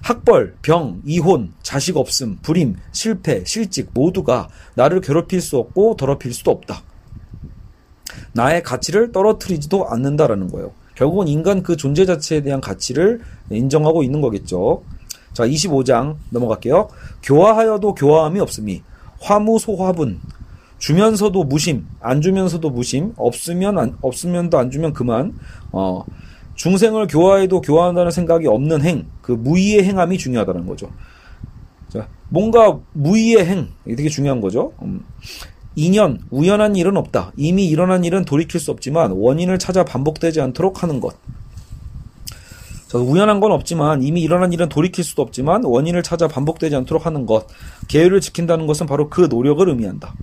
학벌, 0.06 0.56
병, 0.62 1.02
이혼, 1.04 1.52
자식 1.64 1.98
없음, 1.98 2.38
불임, 2.44 2.76
실패, 2.92 3.44
실직 3.44 3.90
모두가 3.96 4.50
나를 4.76 5.02
괴롭힐 5.02 5.42
수 5.42 5.58
없고 5.58 5.96
더럽힐 5.96 6.32
수도 6.32 6.52
없다. 6.52 6.84
나의 8.34 8.62
가치를 8.62 9.12
떨어뜨리지도 9.12 9.90
않는다라는 9.90 10.52
거예요. 10.52 10.74
결국은 10.94 11.28
인간 11.28 11.64
그 11.64 11.76
존재 11.76 12.06
자체에 12.06 12.44
대한 12.44 12.62
가치를 12.62 13.22
인정하고 13.50 14.04
있는 14.04 14.22
거겠죠. 14.22 14.84
자, 15.34 15.48
25장 15.48 16.18
넘어갈게요. 16.30 16.88
교화하여도 17.24 17.96
교화함이 17.96 18.40
없음이 18.42 18.84
화무소화분 19.22 20.20
주면서도 20.78 21.46
무심, 21.46 21.88
안 22.00 22.22
주면서도 22.22 22.70
무심, 22.70 23.14
없으면 23.18 23.80
안, 23.80 23.98
없으면도 24.02 24.60
안 24.60 24.70
주면 24.70 24.94
그만. 24.94 25.34
어, 25.72 26.04
중생을 26.56 27.08
교화해도 27.08 27.62
교화한다는 27.62 28.12
생각이 28.12 28.48
없는 28.48 28.82
행, 28.82 29.06
그 29.22 29.34
무의의 29.34 29.84
행함이 29.84 30.18
중요하다는 30.18 30.66
거죠. 30.66 30.90
자, 31.90 32.08
뭔가 32.30 32.80
무의의 32.94 33.46
행, 33.46 33.70
이게 33.86 33.96
되게 33.96 34.10
중요한 34.10 34.42
거죠. 34.42 34.74
음, 34.82 35.06
인연, 35.76 36.20
우연한 36.32 36.76
일은 36.76 36.96
없다. 36.98 37.34
이미 37.36 37.68
일어난 37.68 38.04
일은 38.04 38.24
돌이킬 38.24 38.60
수 38.60 38.72
없지만 38.72 39.12
원인을 39.12 39.60
찾아 39.60 39.84
반복되지 39.84 40.40
않도록 40.42 40.82
하는 40.84 41.02
것. 41.02 41.16
자, 42.88 42.98
우연한 42.98 43.42
건 43.42 43.52
없지만 43.52 44.02
이미 44.02 44.22
일어난 44.22 44.54
일은 44.54 44.70
돌이킬 44.70 45.04
수도 45.04 45.22
없지만 45.22 45.64
원인을 45.66 46.02
찾아 46.04 46.30
반복되지 46.30 46.76
않도록 46.78 47.06
하는 47.06 47.26
것. 47.26 47.48
계율을 47.90 48.22
지킨다는 48.22 48.68
것은 48.68 48.86
바로 48.86 49.10
그 49.10 49.28
노력을 49.30 49.68
의미한다. 49.68 50.14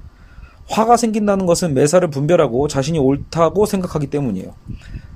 화가 0.72 0.96
생긴다는 0.96 1.44
것은 1.44 1.74
매사를 1.74 2.08
분별하고 2.08 2.66
자신이 2.66 2.98
옳다고 2.98 3.66
생각하기 3.66 4.06
때문이에요. 4.08 4.54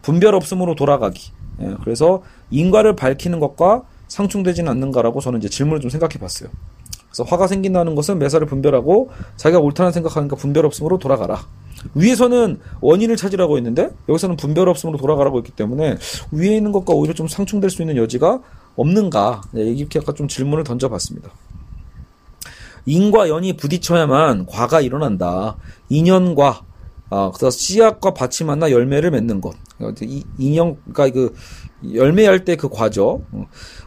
분별 0.02 0.34
없음으로 0.34 0.74
돌아가기. 0.74 1.32
예, 1.62 1.74
그래서 1.82 2.22
인과를 2.50 2.94
밝히는 2.94 3.40
것과 3.40 3.82
상충되지는 4.08 4.70
않는가라고 4.70 5.20
저는 5.20 5.38
이제 5.38 5.48
질문을 5.48 5.80
좀 5.80 5.88
생각해 5.90 6.18
봤어요. 6.20 6.50
그래서 7.08 7.24
화가 7.24 7.46
생긴다는 7.46 7.94
것은 7.94 8.18
매사를 8.18 8.46
분별하고 8.46 9.10
자기가 9.36 9.60
옳다는 9.60 9.92
생각하니까 9.92 10.36
분별 10.36 10.66
없음으로 10.66 10.98
돌아가라. 10.98 11.40
위에서는 11.94 12.60
원인을 12.82 13.16
찾으라고 13.16 13.56
했는데 13.56 13.88
여기서는 14.10 14.36
분별 14.36 14.68
없음으로 14.68 14.98
돌아가라고 14.98 15.38
했기 15.38 15.52
때문에 15.52 15.96
위에 16.32 16.56
있는 16.56 16.72
것과 16.72 16.92
오히려 16.92 17.14
좀 17.14 17.28
상충될 17.28 17.70
수 17.70 17.80
있는 17.80 17.96
여지가 17.96 18.40
없는가 18.76 19.40
네, 19.52 19.62
이렇게 19.62 19.98
약간 19.98 20.14
좀 20.14 20.28
질문을 20.28 20.64
던져봤습니다. 20.64 21.30
인과 22.86 23.28
연이 23.28 23.56
부딪혀야만 23.56 24.46
과가 24.46 24.80
일어난다. 24.80 25.56
인연과 25.88 26.62
아, 27.10 27.30
그래서 27.32 27.50
씨앗과 27.50 28.14
밭이 28.14 28.46
만나 28.46 28.70
열매를 28.70 29.10
맺는 29.12 29.40
것. 29.40 29.54
이, 30.02 30.24
인연, 30.38 30.76
그러니까 30.92 31.10
그 31.10 31.34
열매할 31.94 32.44
때 32.44 32.56
그 32.56 32.68
과정. 32.68 33.24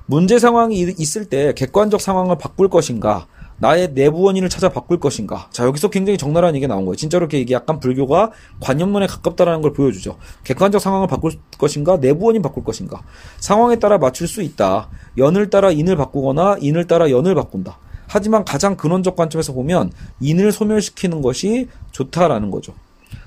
문제 0.06 0.39
상황이 0.39 0.79
있을 0.98 1.25
때 1.25 1.53
객관적 1.53 2.00
상황을 2.00 2.38
바꿀 2.38 2.70
것인가, 2.70 3.27
나의 3.58 3.94
내부 3.94 4.22
원인을 4.22 4.48
찾아 4.48 4.70
바꿀 4.70 5.00
것인가. 5.00 5.50
자, 5.51 5.65
여기서 5.65 5.89
굉장히 5.89 6.18
적나라한 6.18 6.56
얘기가 6.56 6.74
나온 6.74 6.86
거예요. 6.86 6.96
진짜로 6.96 7.27
이게 7.32 7.53
약간 7.53 7.79
불교가 7.79 8.32
관념론에 8.62 9.08
가깝다라는 9.08 9.62
걸 9.62 9.74
보여주죠. 9.74 10.18
객관적 10.46 10.79
상황을 10.79 11.08
바꿀 11.08 11.34
것인가, 11.58 12.00
내부 12.00 12.27
원인 12.27 12.41
바꿀 12.41 12.63
것인가. 12.63 13.01
상황에 13.39 13.77
따라 13.79 13.98
맞출 13.98 14.27
수 14.27 14.41
있다. 14.41 14.89
연을 15.18 15.50
따라 15.50 15.72
인을 15.72 15.98
바꾸거나 15.98 16.58
인을 16.62 16.88
따라 16.88 17.10
연을 17.10 17.36
바꾼다. 17.36 17.79
하지만 18.09 18.43
가장 18.43 18.75
근원적 18.75 19.15
관점에서 19.15 19.53
보면 19.53 19.91
인을 20.19 20.51
소멸시키는 20.51 21.21
것이 21.21 21.69
좋다라는 21.91 22.49
거죠. 22.49 22.73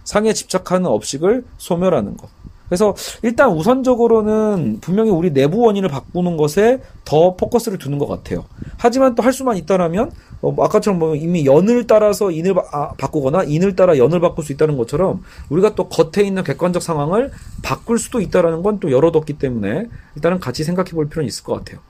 상에 0.05 0.33
집착하는 0.33 0.87
업식을 0.87 1.45
소멸하는 1.57 2.17
것. 2.17 2.29
그래서 2.69 2.95
일단 3.23 3.51
우선적으로는 3.51 4.79
분명히 4.81 5.11
우리 5.11 5.31
내부 5.31 5.59
원인을 5.61 5.91
바꾸는 5.91 6.39
것에 6.39 6.81
더 7.05 7.37
포커스를 7.37 7.77
두는 7.77 7.99
것 7.99 8.07
같아요. 8.07 8.47
하지만 8.79 9.15
또 9.15 9.23
할 9.23 9.33
수만 9.35 9.59
있다라면 9.59 10.11
어, 10.41 10.65
아까처럼 10.65 10.99
뭐 10.99 11.15
이미 11.15 11.45
연을 11.45 11.87
따라서 11.87 12.31
인을 12.31 12.55
바, 12.55 12.63
아, 12.73 12.93
바꾸거나 12.97 13.45
인을 13.45 13.77
따라 13.77 13.99
연을 13.99 14.21
바꿀 14.21 14.43
수 14.45 14.53
있다는 14.53 14.79
것처럼 14.79 15.23
우리가 15.51 15.75
또 15.75 15.89
겉에 15.89 16.27
있는 16.27 16.43
객관적 16.45 16.83
상황을 16.83 17.31
바꿀 17.63 17.99
수도 17.99 18.21
있다라는 18.21 18.63
건 18.63 18.81
또 18.81 18.91
열어뒀기 18.91 19.35
때문에 19.35 19.87
일단은 20.17 20.41
같이 20.41 20.65
생각해 20.65 20.93
볼 20.93 21.09
필요는 21.11 21.29
있을 21.29 21.45
것 21.45 21.55
같아요. 21.55 21.81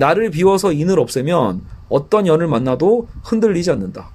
나를 0.00 0.30
비워서 0.30 0.72
인을 0.72 0.98
없애면 0.98 1.62
어떤 1.90 2.26
연을 2.26 2.48
만나도 2.48 3.06
흔들리지 3.22 3.70
않는다. 3.70 4.08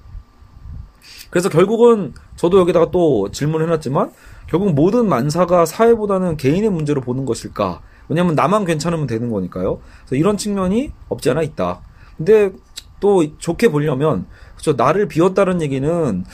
그래서 1.30 1.48
결국은 1.48 2.12
저도 2.34 2.58
여기다가 2.58 2.90
또 2.90 3.30
질문을 3.30 3.66
해놨지만 3.66 4.10
결국 4.48 4.72
모든 4.74 5.08
만사가 5.08 5.64
사회보다는 5.64 6.36
개인의 6.36 6.70
문제로 6.70 7.00
보는 7.00 7.24
것일까? 7.24 7.80
왜냐하면 8.08 8.34
나만 8.34 8.64
괜찮으면 8.64 9.06
되는 9.06 9.30
거니까요. 9.30 9.80
그래서 10.00 10.16
이런 10.16 10.36
측면이 10.36 10.92
없지 11.08 11.30
않아 11.30 11.42
있다. 11.42 11.80
근데 12.16 12.50
또 12.98 13.38
좋게 13.38 13.68
보려면 13.68 14.26
그렇죠. 14.54 14.72
나를 14.72 15.06
비웠다는 15.08 15.62
얘기는 15.62 16.24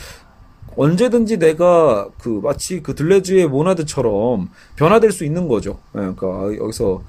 언제든지 0.77 1.39
내가 1.39 2.09
그 2.19 2.41
마치 2.43 2.83
그 2.83 2.95
들레주의 2.95 3.47
모나드처럼 3.47 4.49
변화될 4.77 5.13
수 5.13 5.25
있는 5.25 5.49
거죠. 5.49 5.79
네, 5.93 6.01
그러니까 6.01 6.57
여기서 6.57 7.03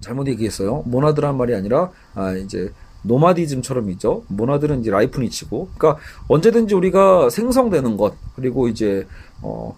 잘못 0.00 0.28
얘기했어요. 0.28 0.82
모나드란 0.86 1.36
말이 1.36 1.54
아니라 1.54 1.90
아 2.14 2.32
이제 2.32 2.72
노마디즘처럼이죠. 3.02 4.24
모나드는 4.28 4.80
이제 4.80 4.90
라이프니치고, 4.90 5.70
그러니까 5.76 6.02
언제든지 6.28 6.74
우리가 6.74 7.30
생성되는 7.30 7.96
것 7.96 8.14
그리고 8.36 8.68
이제 8.68 9.06
어 9.42 9.76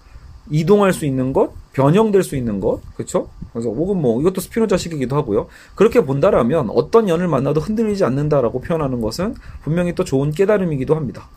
이동할 0.50 0.92
수 0.92 1.06
있는 1.06 1.32
것, 1.32 1.52
변형될 1.72 2.22
수 2.22 2.36
있는 2.36 2.60
것, 2.60 2.80
그렇죠? 2.96 3.28
그래서 3.52 3.70
혹은 3.70 4.00
뭐 4.00 4.20
이것도 4.20 4.40
스피노자식이기도 4.40 5.14
하고요. 5.14 5.46
그렇게 5.74 6.04
본다라면 6.04 6.70
어떤 6.70 7.08
연을 7.08 7.28
만나도 7.28 7.60
흔들리지 7.60 8.04
않는다라고 8.04 8.60
표현하는 8.60 9.00
것은 9.00 9.34
분명히 9.62 9.94
또 9.94 10.04
좋은 10.04 10.32
깨달음이기도 10.32 10.96
합니다. 10.96 11.28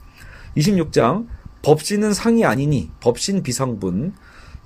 26장 0.57 1.27
법신은 1.61 2.13
상이 2.13 2.45
아니니 2.45 2.89
법신 2.99 3.43
비상분 3.43 4.13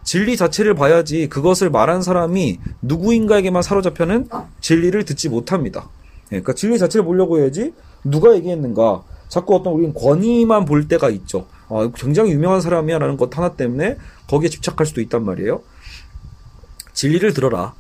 진리 0.10 0.38
자체를 0.38 0.74
봐야지 0.74 1.30
그것을 1.30 1.70
말한 1.70 2.02
사람이 2.02 2.60
누구인가에게만 2.82 3.62
사로잡혀는 3.62 4.28
진리를 4.60 5.06
듣지 5.06 5.30
못합니다. 5.30 5.88
예, 6.32 6.42
그러니까 6.42 6.54
진리 6.54 6.80
자체를 6.80 7.06
보려고 7.06 7.38
해야지 7.38 7.76
누가 8.04 8.34
얘기했는가. 8.34 9.04
자꾸 9.28 9.56
어떤 9.56 9.74
우리는 9.74 9.94
권위만 9.94 10.66
볼 10.66 10.88
때가 10.88 11.12
있죠. 11.12 11.46
아, 11.68 11.92
굉장히 11.94 12.32
유명한 12.32 12.60
사람이야라는 12.60 13.18
것 13.18 13.38
하나 13.38 13.50
때문에 13.50 13.98
거기에 14.28 14.50
집착할 14.50 14.88
수도 14.88 15.00
있단 15.02 15.24
말이에요. 15.24 15.62
진리를 16.94 17.32
들어라. 17.36 17.76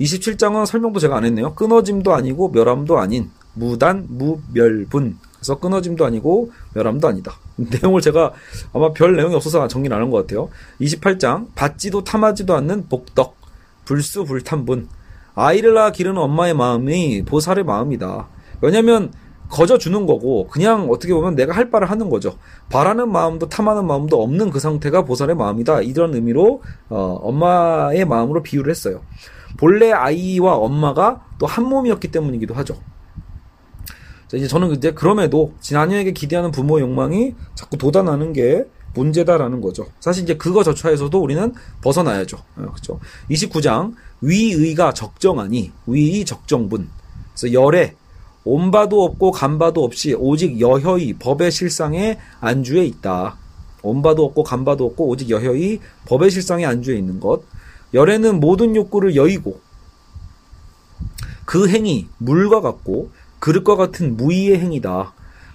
27장은 0.00 0.64
설명도 0.64 1.00
제가 1.00 1.18
안 1.18 1.26
했네요. 1.26 1.52
끊어짐도 1.52 2.14
아니고 2.14 2.48
멸함도 2.48 2.98
아닌 2.98 3.30
무단 3.52 4.06
무멸분. 4.08 5.18
그래서 5.34 5.60
끊어짐도 5.60 6.06
아니고 6.06 6.50
멸함도 6.72 7.08
아니다. 7.08 7.34
내용을 7.82 8.00
제가 8.00 8.32
아마 8.72 8.92
별 8.92 9.16
내용이 9.16 9.34
없어서 9.34 9.66
정리를 9.68 9.94
안 9.94 10.02
한 10.02 10.10
것 10.10 10.18
같아요. 10.26 10.48
28장 10.80 11.46
받지도 11.54 12.04
탐하지도 12.04 12.54
않는 12.54 12.88
복덕 12.88 13.36
불수불탄분 13.84 14.88
아이를 15.34 15.74
낳아 15.74 15.90
기르는 15.92 16.20
엄마의 16.20 16.54
마음이 16.54 17.24
보살의 17.24 17.64
마음이다. 17.64 18.28
왜냐면 18.60 19.12
거저 19.50 19.78
주는 19.78 20.06
거고 20.06 20.48
그냥 20.48 20.88
어떻게 20.90 21.12
보면 21.12 21.34
내가 21.36 21.54
할 21.54 21.70
바를 21.70 21.90
하는 21.90 22.08
거죠. 22.08 22.36
바라는 22.70 23.10
마음도 23.12 23.48
탐하는 23.48 23.86
마음도 23.86 24.22
없는 24.22 24.50
그 24.50 24.58
상태가 24.58 25.04
보살의 25.04 25.36
마음이다. 25.36 25.82
이런 25.82 26.14
의미로 26.14 26.62
어, 26.88 27.18
엄마의 27.22 28.04
마음으로 28.04 28.42
비유를 28.42 28.70
했어요. 28.70 29.02
본래 29.56 29.92
아이와 29.92 30.54
엄마가 30.56 31.24
또 31.38 31.46
한 31.46 31.64
몸이었기 31.66 32.08
때문이기도 32.10 32.54
하죠. 32.54 32.76
자, 34.34 34.38
이제 34.38 34.48
저는 34.48 34.72
이제 34.72 34.90
그럼에도 34.90 35.52
자녀에게 35.60 36.12
기대하는 36.12 36.50
부모의 36.50 36.82
욕망이 36.82 37.34
자꾸 37.54 37.78
돋아나는 37.78 38.32
게 38.32 38.64
문제다라는 38.94 39.60
거죠. 39.60 39.86
사실 40.00 40.24
이제 40.24 40.36
그거 40.36 40.64
저차에서도 40.64 41.20
우리는 41.20 41.54
벗어나야죠. 41.82 42.38
그렇죠. 42.56 42.98
29장 43.30 43.94
위의가 44.20 44.92
적정하니 44.92 45.72
위의 45.86 46.24
적정분. 46.24 46.88
그래서 47.32 47.52
열에 47.52 47.94
온바도 48.44 49.04
없고 49.04 49.30
간바도 49.30 49.82
없이 49.84 50.14
오직 50.14 50.60
여혀의 50.60 51.14
법의 51.18 51.50
실상에 51.50 52.18
안주해 52.40 52.84
있다. 52.86 53.36
온바도 53.82 54.24
없고 54.24 54.42
간바도 54.42 54.84
없고 54.86 55.08
오직 55.08 55.30
여혀의 55.30 55.80
법의 56.06 56.30
실상에 56.30 56.64
안주해 56.64 56.98
있는 56.98 57.20
것. 57.20 57.42
열에는 57.94 58.40
모든 58.40 58.74
욕구를 58.74 59.14
여의고 59.16 59.60
그 61.44 61.68
행위 61.68 62.08
물과 62.18 62.60
같고 62.60 63.10
그릇과 63.44 63.76
같은 63.76 64.16
무의의 64.16 64.58
행위다. 64.58 65.12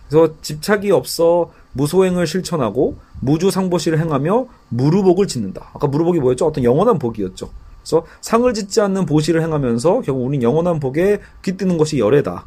그래서 0.08 0.36
집착이 0.44 0.92
없어 0.92 1.52
무소행을 1.72 2.28
실천하고 2.28 2.98
무주상보시를 3.22 4.00
행하며 4.00 4.46
무루복을 4.70 5.26
짓는다. 5.26 5.72
아까 5.74 5.88
무루복이 5.88 6.20
뭐였죠? 6.20 6.46
어떤 6.46 6.64
영원한 6.64 7.00
복이었죠. 7.00 7.50
그래서 7.82 8.06
상을 8.22 8.54
짓지 8.54 8.80
않는 8.82 9.08
보시를 9.08 9.42
행하면서 9.42 10.02
결국 10.02 10.24
우리는 10.24 10.44
영원한 10.44 10.80
복에 10.80 11.20
깃드는 11.42 11.80
것이 11.80 11.98
열애다. 11.98 12.46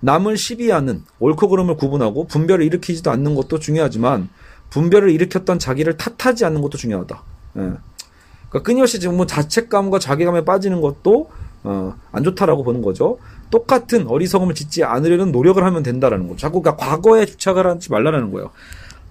남을 0.00 0.36
시비하는 0.36 1.04
옳고 1.20 1.50
그름을 1.50 1.76
구분하고 1.76 2.26
분별을 2.26 2.66
일으키지도 2.66 3.12
않는 3.12 3.36
것도 3.36 3.60
중요하지만 3.60 4.28
분별을 4.70 5.10
일으켰던 5.10 5.60
자기를 5.60 5.98
탓하지 5.98 6.44
않는 6.46 6.62
것도 6.62 6.78
중요하다. 6.78 7.22
예. 7.58 7.60
그러니까 7.60 8.62
끊임없이 8.64 8.98
지금 8.98 9.18
뭐 9.18 9.26
자책감과 9.26 10.00
자괴감에 10.00 10.44
빠지는 10.44 10.80
것도 10.80 11.30
어, 11.64 11.94
안 12.12 12.22
좋다라고 12.22 12.62
보는 12.62 12.82
거죠. 12.82 13.18
똑같은 13.50 14.06
어리석음을 14.06 14.54
짓지 14.54 14.84
않으려는 14.84 15.32
노력을 15.32 15.62
하면 15.62 15.82
된다라는 15.82 16.28
거죠. 16.28 16.38
자꾸 16.38 16.60
그러니까 16.62 16.84
과거에 16.84 17.24
주착을 17.24 17.66
하지 17.66 17.90
말라는 17.90 18.30
거예요. 18.30 18.50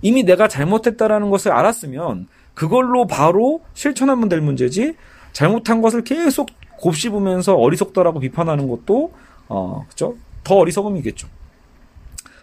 이미 0.01 0.24
내가 0.24 0.48
잘못했다라는 0.48 1.29
것을 1.29 1.51
알았으면 1.51 2.27
그걸로 2.53 3.07
바로 3.07 3.62
실천하면 3.74 4.29
될 4.29 4.41
문제지 4.41 4.95
잘못한 5.31 5.81
것을 5.81 6.03
계속 6.03 6.50
곱씹으면서 6.77 7.55
어리석다라고 7.55 8.19
비판하는 8.19 8.67
것도 8.69 9.12
어, 9.48 9.86
그죠? 9.89 10.15
더 10.43 10.55
어리석음이겠죠. 10.57 11.27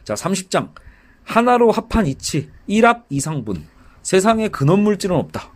자, 0.05 0.14
30장. 0.14 0.71
하나로 1.23 1.71
합한 1.71 2.07
이치, 2.07 2.50
1합 2.69 3.02
이상분. 3.11 3.64
세상에 4.02 4.49
근원 4.49 4.81
물질은 4.81 5.14
없다. 5.14 5.50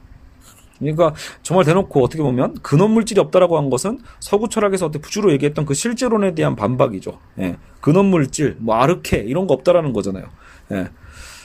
그러니까 0.79 1.15
정말 1.43 1.65
대놓고 1.65 2.03
어떻게 2.03 2.23
보면 2.23 2.59
근원 2.63 2.91
물질이 2.93 3.21
없다라고 3.21 3.57
한 3.57 3.71
것은 3.71 4.01
서구 4.21 4.49
철학에서 4.49 4.87
어떻게 4.87 5.09
주로 5.09 5.33
얘기했던 5.33 5.67
그 5.67 5.75
실제론에 5.75 6.35
대한 6.35 6.57
반박이죠. 6.57 7.19
예. 7.41 7.57
근원 7.81 8.07
물질, 8.07 8.57
뭐 8.59 8.77
아르케 8.77 9.19
이런 9.19 9.47
거 9.47 9.55
없다라는 9.55 9.93
거잖아요. 9.93 10.27
예. 10.73 10.89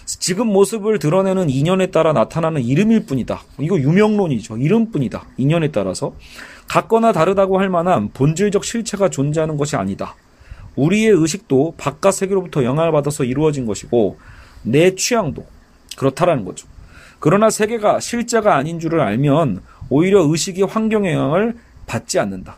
지금 0.06 0.47
모습을 0.47 0.97
드러내는 0.97 1.49
인연에 1.51 1.88
따라 1.88 2.13
나타나는 2.13 2.63
이름일 2.63 3.06
뿐이다. 3.06 3.41
이거 3.60 3.80
유명론이죠. 3.80 4.58
이름뿐이다. 4.58 5.23
인연에 5.38 5.71
따라서 5.71 6.15
같거나 6.67 7.12
다르다고 7.12 7.60
할 7.60 7.69
만한 7.69 8.10
본질적 8.13 8.65
실체가 8.65 9.10
존재하는 9.10 9.56
것이 9.58 9.75
아니다. 9.75 10.15
우리의 10.75 11.12
의식도 11.12 11.75
바깥 11.77 12.13
세계로부터 12.15 12.63
영향을 12.63 12.91
받아서 12.91 13.23
이루어진 13.23 13.65
것이고 13.67 14.17
내 14.63 14.95
취향도 14.95 15.45
그렇다라는 15.95 16.43
거죠. 16.45 16.67
그러나 17.19 17.49
세계가 17.49 17.99
실제가 17.99 18.55
아닌 18.55 18.79
줄을 18.79 19.01
알면 19.01 19.62
오히려 19.89 20.23
의식이 20.23 20.63
환경의 20.63 21.13
영향을 21.13 21.55
받지 21.86 22.19
않는다. 22.19 22.58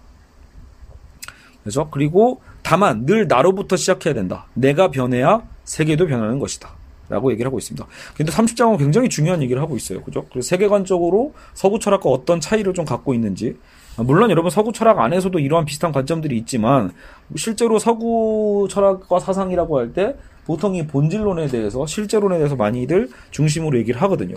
그래서 1.63 1.89
그리고 1.89 2.41
다만 2.63 3.05
늘 3.05 3.27
나로부터 3.27 3.75
시작해야 3.75 4.13
된다. 4.13 4.45
내가 4.53 4.89
변해야 4.89 5.41
세계도 5.63 6.07
변하는 6.07 6.39
것이다. 6.39 6.69
라고 7.09 7.31
얘기를 7.31 7.47
하고 7.47 7.57
있습니다. 7.57 7.85
근데 8.15 8.31
30장은 8.31 8.77
굉장히 8.77 9.09
중요한 9.09 9.41
얘기를 9.43 9.61
하고 9.61 9.75
있어요. 9.75 10.01
그죠? 10.01 10.25
그래서 10.31 10.47
세계관적으로 10.47 11.33
서구 11.53 11.77
철학과 11.77 12.09
어떤 12.09 12.39
차이를 12.39 12.73
좀 12.73 12.85
갖고 12.85 13.13
있는지. 13.13 13.57
물론 13.97 14.31
여러분 14.31 14.49
서구 14.49 14.71
철학 14.71 14.99
안에서도 14.99 15.37
이러한 15.37 15.65
비슷한 15.65 15.91
관점들이 15.91 16.37
있지만 16.37 16.91
실제로 17.35 17.79
서구 17.79 18.67
철학과 18.69 19.19
사상이라고 19.19 19.77
할 19.77 19.93
때 19.93 20.15
보통 20.45 20.75
이 20.75 20.85
본질론에 20.87 21.47
대해서 21.47 21.85
실제론에 21.85 22.37
대해서 22.37 22.55
많이들 22.55 23.09
중심으로 23.31 23.77
얘기를 23.77 24.01
하거든요. 24.03 24.35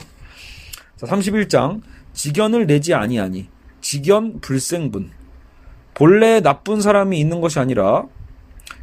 자, 0.96 1.06
31장 1.06 1.80
직견을 2.12 2.66
내지 2.66 2.94
아니하니 2.94 3.48
직견 3.80 4.40
불생분 4.40 5.10
본래 5.94 6.40
나쁜 6.40 6.80
사람이 6.80 7.18
있는 7.18 7.40
것이 7.40 7.58
아니라 7.58 8.06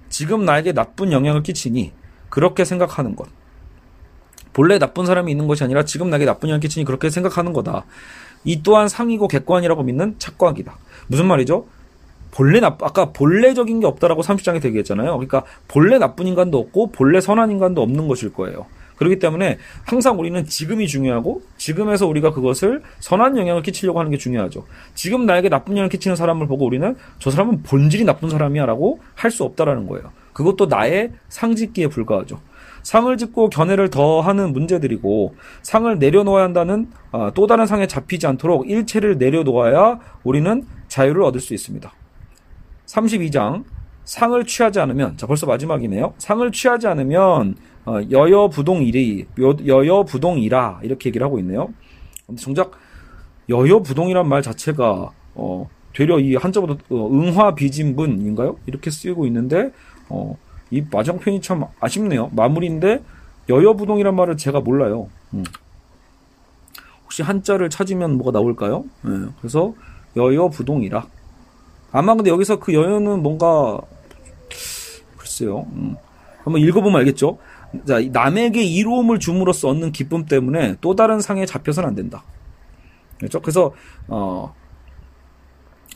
지금 0.10 0.45
나에게 0.45 0.73
나쁜 0.73 1.12
영향을 1.12 1.43
끼치니 1.43 1.93
그렇게 2.29 2.65
생각하는 2.65 3.15
것. 3.15 3.27
본래 4.53 4.79
나쁜 4.79 5.05
사람이 5.05 5.31
있는 5.31 5.47
것이 5.47 5.63
아니라 5.63 5.84
지금 5.84 6.10
나에게 6.10 6.25
나쁜 6.25 6.49
영향을 6.49 6.60
끼치니 6.60 6.86
그렇게 6.86 7.10
생각하는 7.10 7.53
거다. 7.53 7.86
이 8.43 8.63
또한 8.63 8.89
상이고 8.89 9.27
객관이라고 9.27 9.84
믿는 9.84 10.15
착각이다. 10.19 10.77
무슨 11.07 11.27
말이죠? 11.27 11.67
본래 12.32 12.60
나 12.60 12.78
아까 12.82 13.12
본래적인 13.12 13.82
게 13.82 13.86
없다라고 13.86 14.22
30장에 14.22 14.62
되겠잖아요. 14.62 15.12
그러니까 15.12 15.44
본래 15.67 15.98
나쁜 15.98 16.28
인간도 16.28 16.58
없고 16.58 16.91
본래 16.91 17.22
선한 17.22 17.52
인간도 17.52 17.82
없는 17.82 18.08
것일 18.08 18.34
거예요. 18.34 18.65
그렇기 18.96 19.17
때문에 19.17 19.58
항상 19.84 20.20
우리는 20.20 20.46
지금이 20.46 20.88
중요하고 20.88 21.41
지금에서 21.58 22.06
우리가 22.06 22.34
그것을 22.34 22.84
선한 23.00 23.36
영향을 23.36 23.63
끼치려고 23.63 23.98
하는 24.00 24.12
게 24.12 24.17
중요하죠. 24.17 24.65
지금 24.94 25.26
나에게 25.26 25.50
나쁜 25.50 25.74
영향을 25.74 25.89
끼치는 25.89 26.15
사람을 26.15 26.46
보고 26.46 26.67
우리는 26.67 26.96
저 27.17 27.32
사람은 27.32 27.63
본질이 27.63 28.04
나쁜 28.06 28.30
사람이야라고 28.30 29.00
할 29.15 29.32
수 29.32 29.44
없다라는 29.44 29.88
거예요. 29.88 30.12
그것도 30.34 30.67
나의 30.67 31.13
상짓기에 31.30 31.88
불과하죠. 31.88 32.39
상을 32.84 33.15
짓고 33.17 33.50
견해를 33.50 33.89
더하는 33.89 34.54
문제들이고 34.54 35.36
상을 35.63 35.98
내려놓아야 35.98 36.44
한다는 36.44 36.88
어, 37.12 37.32
또 37.34 37.48
다른 37.48 37.65
상에 37.65 37.88
잡히지 37.88 38.28
않도록 38.28 38.70
일체를 38.70 39.17
내려놓아야 39.17 40.00
우리는 40.24 40.63
자유를 40.89 41.24
얻을 41.24 41.39
수 41.39 41.54
있습니다. 41.54 41.91
32장 42.91 43.63
상을 44.04 44.43
취하지 44.45 44.80
않으면 44.80 45.15
자 45.17 45.27
벌써 45.27 45.45
마지막이네요. 45.45 46.13
상을 46.17 46.51
취하지 46.51 46.88
않으면 46.88 47.56
어, 47.86 47.99
여여 48.12 48.49
부동이리 48.49 49.27
여여 49.65 50.04
부동이라 50.04 50.82
이렇게 50.84 51.10
얘기를 51.10 51.25
하고 51.25 51.39
있네요. 51.39 51.69
근데 52.27 52.41
정작 52.41 52.71
여여 53.49 53.80
부동이란 53.80 54.27
말 54.27 54.41
자체가 54.41 55.12
어, 55.36 55.69
되려 55.93 56.19
이 56.19 56.36
한자보다 56.36 56.75
어, 56.89 57.10
응화 57.12 57.56
비진분인가요? 57.56 58.58
이렇게 58.65 58.91
쓰이고 58.91 59.25
있는데 59.27 59.71
어, 60.10 60.38
이 60.69 60.84
마지막 60.91 61.19
편이 61.19 61.41
참 61.41 61.65
아쉽네요. 61.80 62.30
마무리인데 62.34 63.04
여여부동이란 63.49 64.15
말을 64.15 64.38
제가 64.38 64.62
몰라요. 64.62 65.10
음. 65.34 65.43
혹시 67.04 67.23
한자를 67.23 67.69
찾으면 67.69 68.17
뭐가 68.17 68.32
나올까요? 68.32 68.86
네, 69.01 69.12
그래서 69.39 69.73
여여부동이라. 70.15 71.06
아마 71.91 72.15
근데 72.15 72.30
여기서 72.30 72.60
그 72.60 72.73
여여는 72.73 73.21
뭔가 73.21 73.80
글쎄요. 75.17 75.65
음. 75.73 75.95
한번 76.43 76.62
읽어보면 76.62 76.99
알겠죠. 76.99 77.38
자, 77.88 78.01
남에게 78.01 78.63
이로움을 78.63 79.19
줌으로써 79.19 79.69
얻는 79.69 79.91
기쁨 79.91 80.25
때문에 80.25 80.75
또 80.82 80.95
다른 80.95 81.21
상에 81.21 81.45
잡혀서는 81.45 81.88
안 81.88 81.95
된다. 81.95 82.23
그렇죠? 83.17 83.39
그래서 83.39 83.71
어 84.08 84.54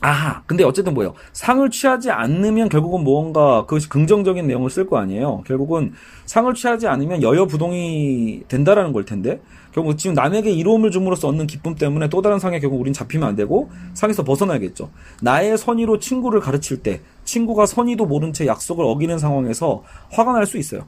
아하, 0.02 0.42
근데 0.46 0.62
어쨌든 0.62 0.92
뭐예요? 0.94 1.14
상을 1.32 1.68
취하지 1.70 2.10
않으면 2.10 2.68
결국은 2.68 3.02
무언가 3.02 3.62
그것이 3.62 3.88
긍정적인 3.88 4.46
내용을 4.46 4.68
쓸 4.70 4.86
거 4.86 4.98
아니에요. 4.98 5.42
결국은 5.46 5.94
상을 6.26 6.52
취하지 6.52 6.86
않으면 6.86 7.22
여여부동이 7.22 8.42
된다라는 8.46 8.92
걸 8.92 9.06
텐데 9.06 9.40
결국 9.72 9.96
지금 9.96 10.14
남에게 10.14 10.50
이로움을 10.50 10.90
줌으로써 10.90 11.28
얻는 11.28 11.46
기쁨 11.46 11.74
때문에 11.74 12.08
또 12.10 12.20
다른 12.22 12.38
상에 12.38 12.60
결국 12.60 12.80
우린 12.80 12.92
잡히면 12.92 13.26
안 13.26 13.36
되고 13.36 13.70
상에서 13.94 14.22
벗어나야겠죠. 14.22 14.90
나의 15.22 15.56
선의로 15.56 15.98
친구를 15.98 16.40
가르칠 16.40 16.82
때 16.82 17.00
친구가 17.24 17.64
선의도 17.66 18.04
모른 18.06 18.32
채 18.34 18.46
약속을 18.46 18.84
어기는 18.84 19.18
상황에서 19.18 19.82
화가 20.12 20.32
날 20.32 20.46
수 20.46 20.58
있어요. 20.58 20.84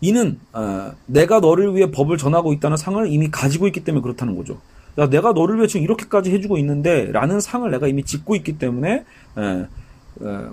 이는 0.00 0.40
어, 0.52 0.92
내가 1.06 1.40
너를 1.40 1.74
위해 1.74 1.90
법을 1.90 2.16
전하고 2.16 2.52
있다는 2.54 2.76
상을 2.76 3.06
이미 3.12 3.30
가지고 3.30 3.66
있기 3.66 3.84
때문에 3.84 4.02
그렇다는 4.02 4.34
거죠. 4.36 4.58
야, 4.98 5.08
내가 5.08 5.32
너를 5.32 5.56
위해 5.56 5.66
지금 5.66 5.84
이렇게까지 5.84 6.32
해주고 6.32 6.58
있는데 6.58 7.10
라는 7.12 7.40
상을 7.40 7.68
내가 7.70 7.86
이미 7.88 8.02
짓고 8.04 8.34
있기 8.36 8.58
때문에 8.58 9.04
에, 9.38 9.42
에, 9.42 9.66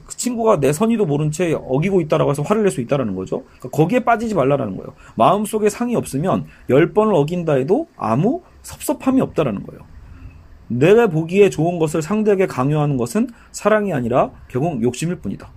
그 0.06 0.15
친구가 0.15 0.60
내 0.60 0.71
선의도 0.71 1.06
모른 1.06 1.32
채 1.32 1.54
어기고 1.54 2.02
있다라고 2.02 2.32
해서 2.32 2.43
화를 2.43 2.63
낼 2.63 2.71
수 2.71 2.82
있다라는 2.82 3.15
거죠. 3.15 3.43
그러니까 3.60 3.69
거기에 3.69 4.00
빠지지 4.02 4.36
말라라는 4.36 4.78
거예요. 4.78 4.93
마음속에 5.15 5.69
상이 5.69 5.95
없으면 5.95 6.45
열 6.69 6.93
번을 6.93 7.13
어긴다 7.15 7.54
해도 7.54 7.88
아무 7.97 8.41
섭섭함이 8.62 9.21
없다라는 9.21 9.63
거예요. 9.63 9.82
내가 10.67 11.08
보기에 11.08 11.50
좋은 11.50 11.80
것을 11.80 12.02
상대에게 12.02 12.45
강요하는 12.45 12.97
것은 12.97 13.30
사랑이 13.52 13.93
아니라 13.93 14.32
결국 14.50 14.84
욕심일 14.84 15.15
뿐이다. 15.17 15.50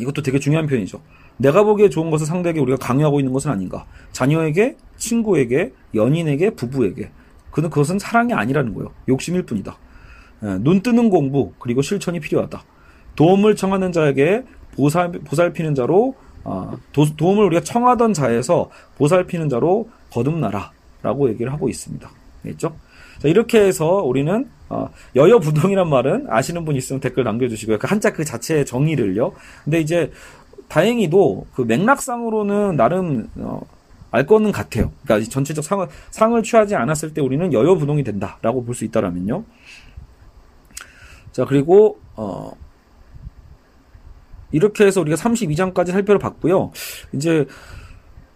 이것도 0.00 0.22
되게 0.22 0.38
중요한 0.38 0.66
표현이죠. 0.66 1.00
내가 1.36 1.64
보기에 1.64 1.88
좋은 1.88 2.10
것을 2.10 2.26
상대에게 2.26 2.60
우리가 2.60 2.78
강요하고 2.78 3.18
있는 3.18 3.32
것은 3.32 3.50
아닌가. 3.50 3.86
자녀에게, 4.12 4.76
친구에게, 4.96 5.72
연인에게, 5.94 6.50
부부에게. 6.50 7.10
그는 7.50 7.70
그것은 7.70 7.98
사랑이 7.98 8.32
아니라는 8.32 8.74
거예요. 8.74 8.90
욕심일 9.08 9.42
뿐이다. 9.42 9.76
예, 10.44 10.58
눈 10.60 10.82
뜨는 10.82 11.10
공부, 11.10 11.52
그리고 11.58 11.82
실천이 11.82 12.20
필요하다. 12.20 12.62
도움을 13.16 13.56
청하는 13.56 13.92
자에게 13.92 14.44
보살, 14.74 15.12
보살피는 15.12 15.74
자로, 15.74 16.14
아, 16.44 16.76
도, 16.92 17.04
도움을 17.16 17.44
우리가 17.46 17.62
청하던 17.62 18.14
자에서 18.14 18.70
보살피는 18.96 19.48
자로 19.48 19.88
거듭나라. 20.10 20.72
라고 21.02 21.28
얘기를 21.30 21.52
하고 21.52 21.68
있습니다. 21.68 22.10
됐죠? 22.42 22.74
자, 23.18 23.28
이렇게 23.28 23.60
해서 23.60 24.02
우리는 24.02 24.48
어, 24.68 24.88
여여부동이란 25.16 25.88
말은 25.88 26.26
아시는 26.28 26.64
분 26.64 26.76
있으면 26.76 27.00
댓글 27.00 27.24
남겨주시고요. 27.24 27.78
그 27.78 27.86
한자 27.86 28.12
그 28.12 28.24
자체의 28.24 28.66
정의를요. 28.66 29.32
근데 29.64 29.80
이제 29.80 30.12
다행히도 30.68 31.46
그 31.54 31.62
맥락상으로는 31.62 32.76
나름 32.76 33.28
어, 33.36 33.60
알 34.10 34.26
거는 34.26 34.52
같아요. 34.52 34.92
그러니까 35.04 35.30
전체적 35.30 35.64
상을 35.64 35.86
상을 36.10 36.42
취하지 36.42 36.74
않았을 36.74 37.14
때 37.14 37.20
우리는 37.20 37.52
여여부동이 37.52 38.02
된다라고 38.04 38.64
볼 38.64 38.74
수 38.74 38.84
있다라면요. 38.84 39.44
자 41.32 41.44
그리고 41.44 42.00
어, 42.16 42.52
이렇게 44.52 44.84
해서 44.84 45.00
우리가 45.00 45.16
32장까지 45.16 45.92
살펴봤고요. 45.92 46.72
이제 47.12 47.46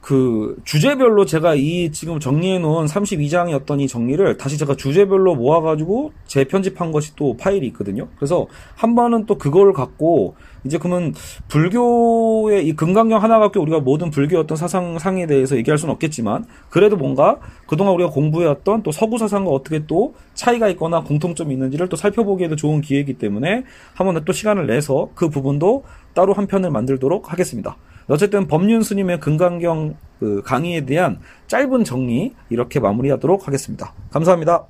그 0.05 0.55
주제별로 0.65 1.25
제가 1.25 1.55
이 1.55 1.91
지금 1.91 2.21
정리해 2.21 2.59
놓은 2.59 2.85
32장의 2.85 3.55
어떤 3.55 3.81
이 3.81 3.89
정리를 3.89 4.37
다시 4.37 4.59
제가 4.59 4.77
주제별로 4.77 5.35
모아 5.35 5.63
가지고 5.63 6.13
재편집한 6.27 6.93
것이 6.93 7.17
또 7.17 7.39
파일이 7.39 7.67
있거든요. 7.69 8.09
그래서 8.17 8.47
한 8.75 8.95
번은 8.95 9.25
또 9.25 9.39
그걸 9.39 9.73
갖고 9.73 10.35
이제 10.63 10.77
그러면 10.77 11.15
불교의 11.49 12.67
이 12.67 12.77
금강경 12.77 13.23
하나 13.23 13.39
갖고 13.39 13.63
우리가 13.63 13.81
모든 13.81 14.11
불교 14.11 14.39
어떤 14.39 14.59
사상상에 14.59 15.27
대해서 15.27 15.57
얘기할 15.57 15.79
수는 15.79 15.95
없겠지만 15.95 16.45
그래도 16.69 16.99
뭔가 16.99 17.39
그동안 17.67 17.95
우리가 17.95 18.11
공부해왔던 18.11 18.83
또 18.83 18.93
서구 18.93 19.17
사상과 19.17 19.51
어떻게 19.53 19.87
또 19.87 20.13
차이가 20.35 20.69
있거나 20.69 21.03
공통점이 21.03 21.55
있는지를 21.55 21.89
또 21.89 21.97
살펴보기에도 21.97 22.57
좋은 22.57 22.83
기회이기 22.83 23.15
때문에 23.15 23.65
한번 23.95 24.23
또 24.27 24.35
시간을 24.35 24.67
내서 24.67 25.09
그 25.15 25.31
부분도 25.31 25.85
따로 26.13 26.35
한 26.35 26.47
편을 26.47 26.71
만들도록 26.71 27.33
하겠습니다. 27.33 27.79
어쨌든 28.09 28.47
법륜 28.47 28.83
스님의 28.83 29.21
금강경 29.21 29.97
그 30.21 30.43
강의에 30.45 30.85
대한 30.85 31.21
짧은 31.47 31.85
정리 31.85 32.35
이렇게 32.51 32.81
마무리하도록 32.81 33.47
하겠습니다. 33.47 33.93
감사합니다. 34.11 34.65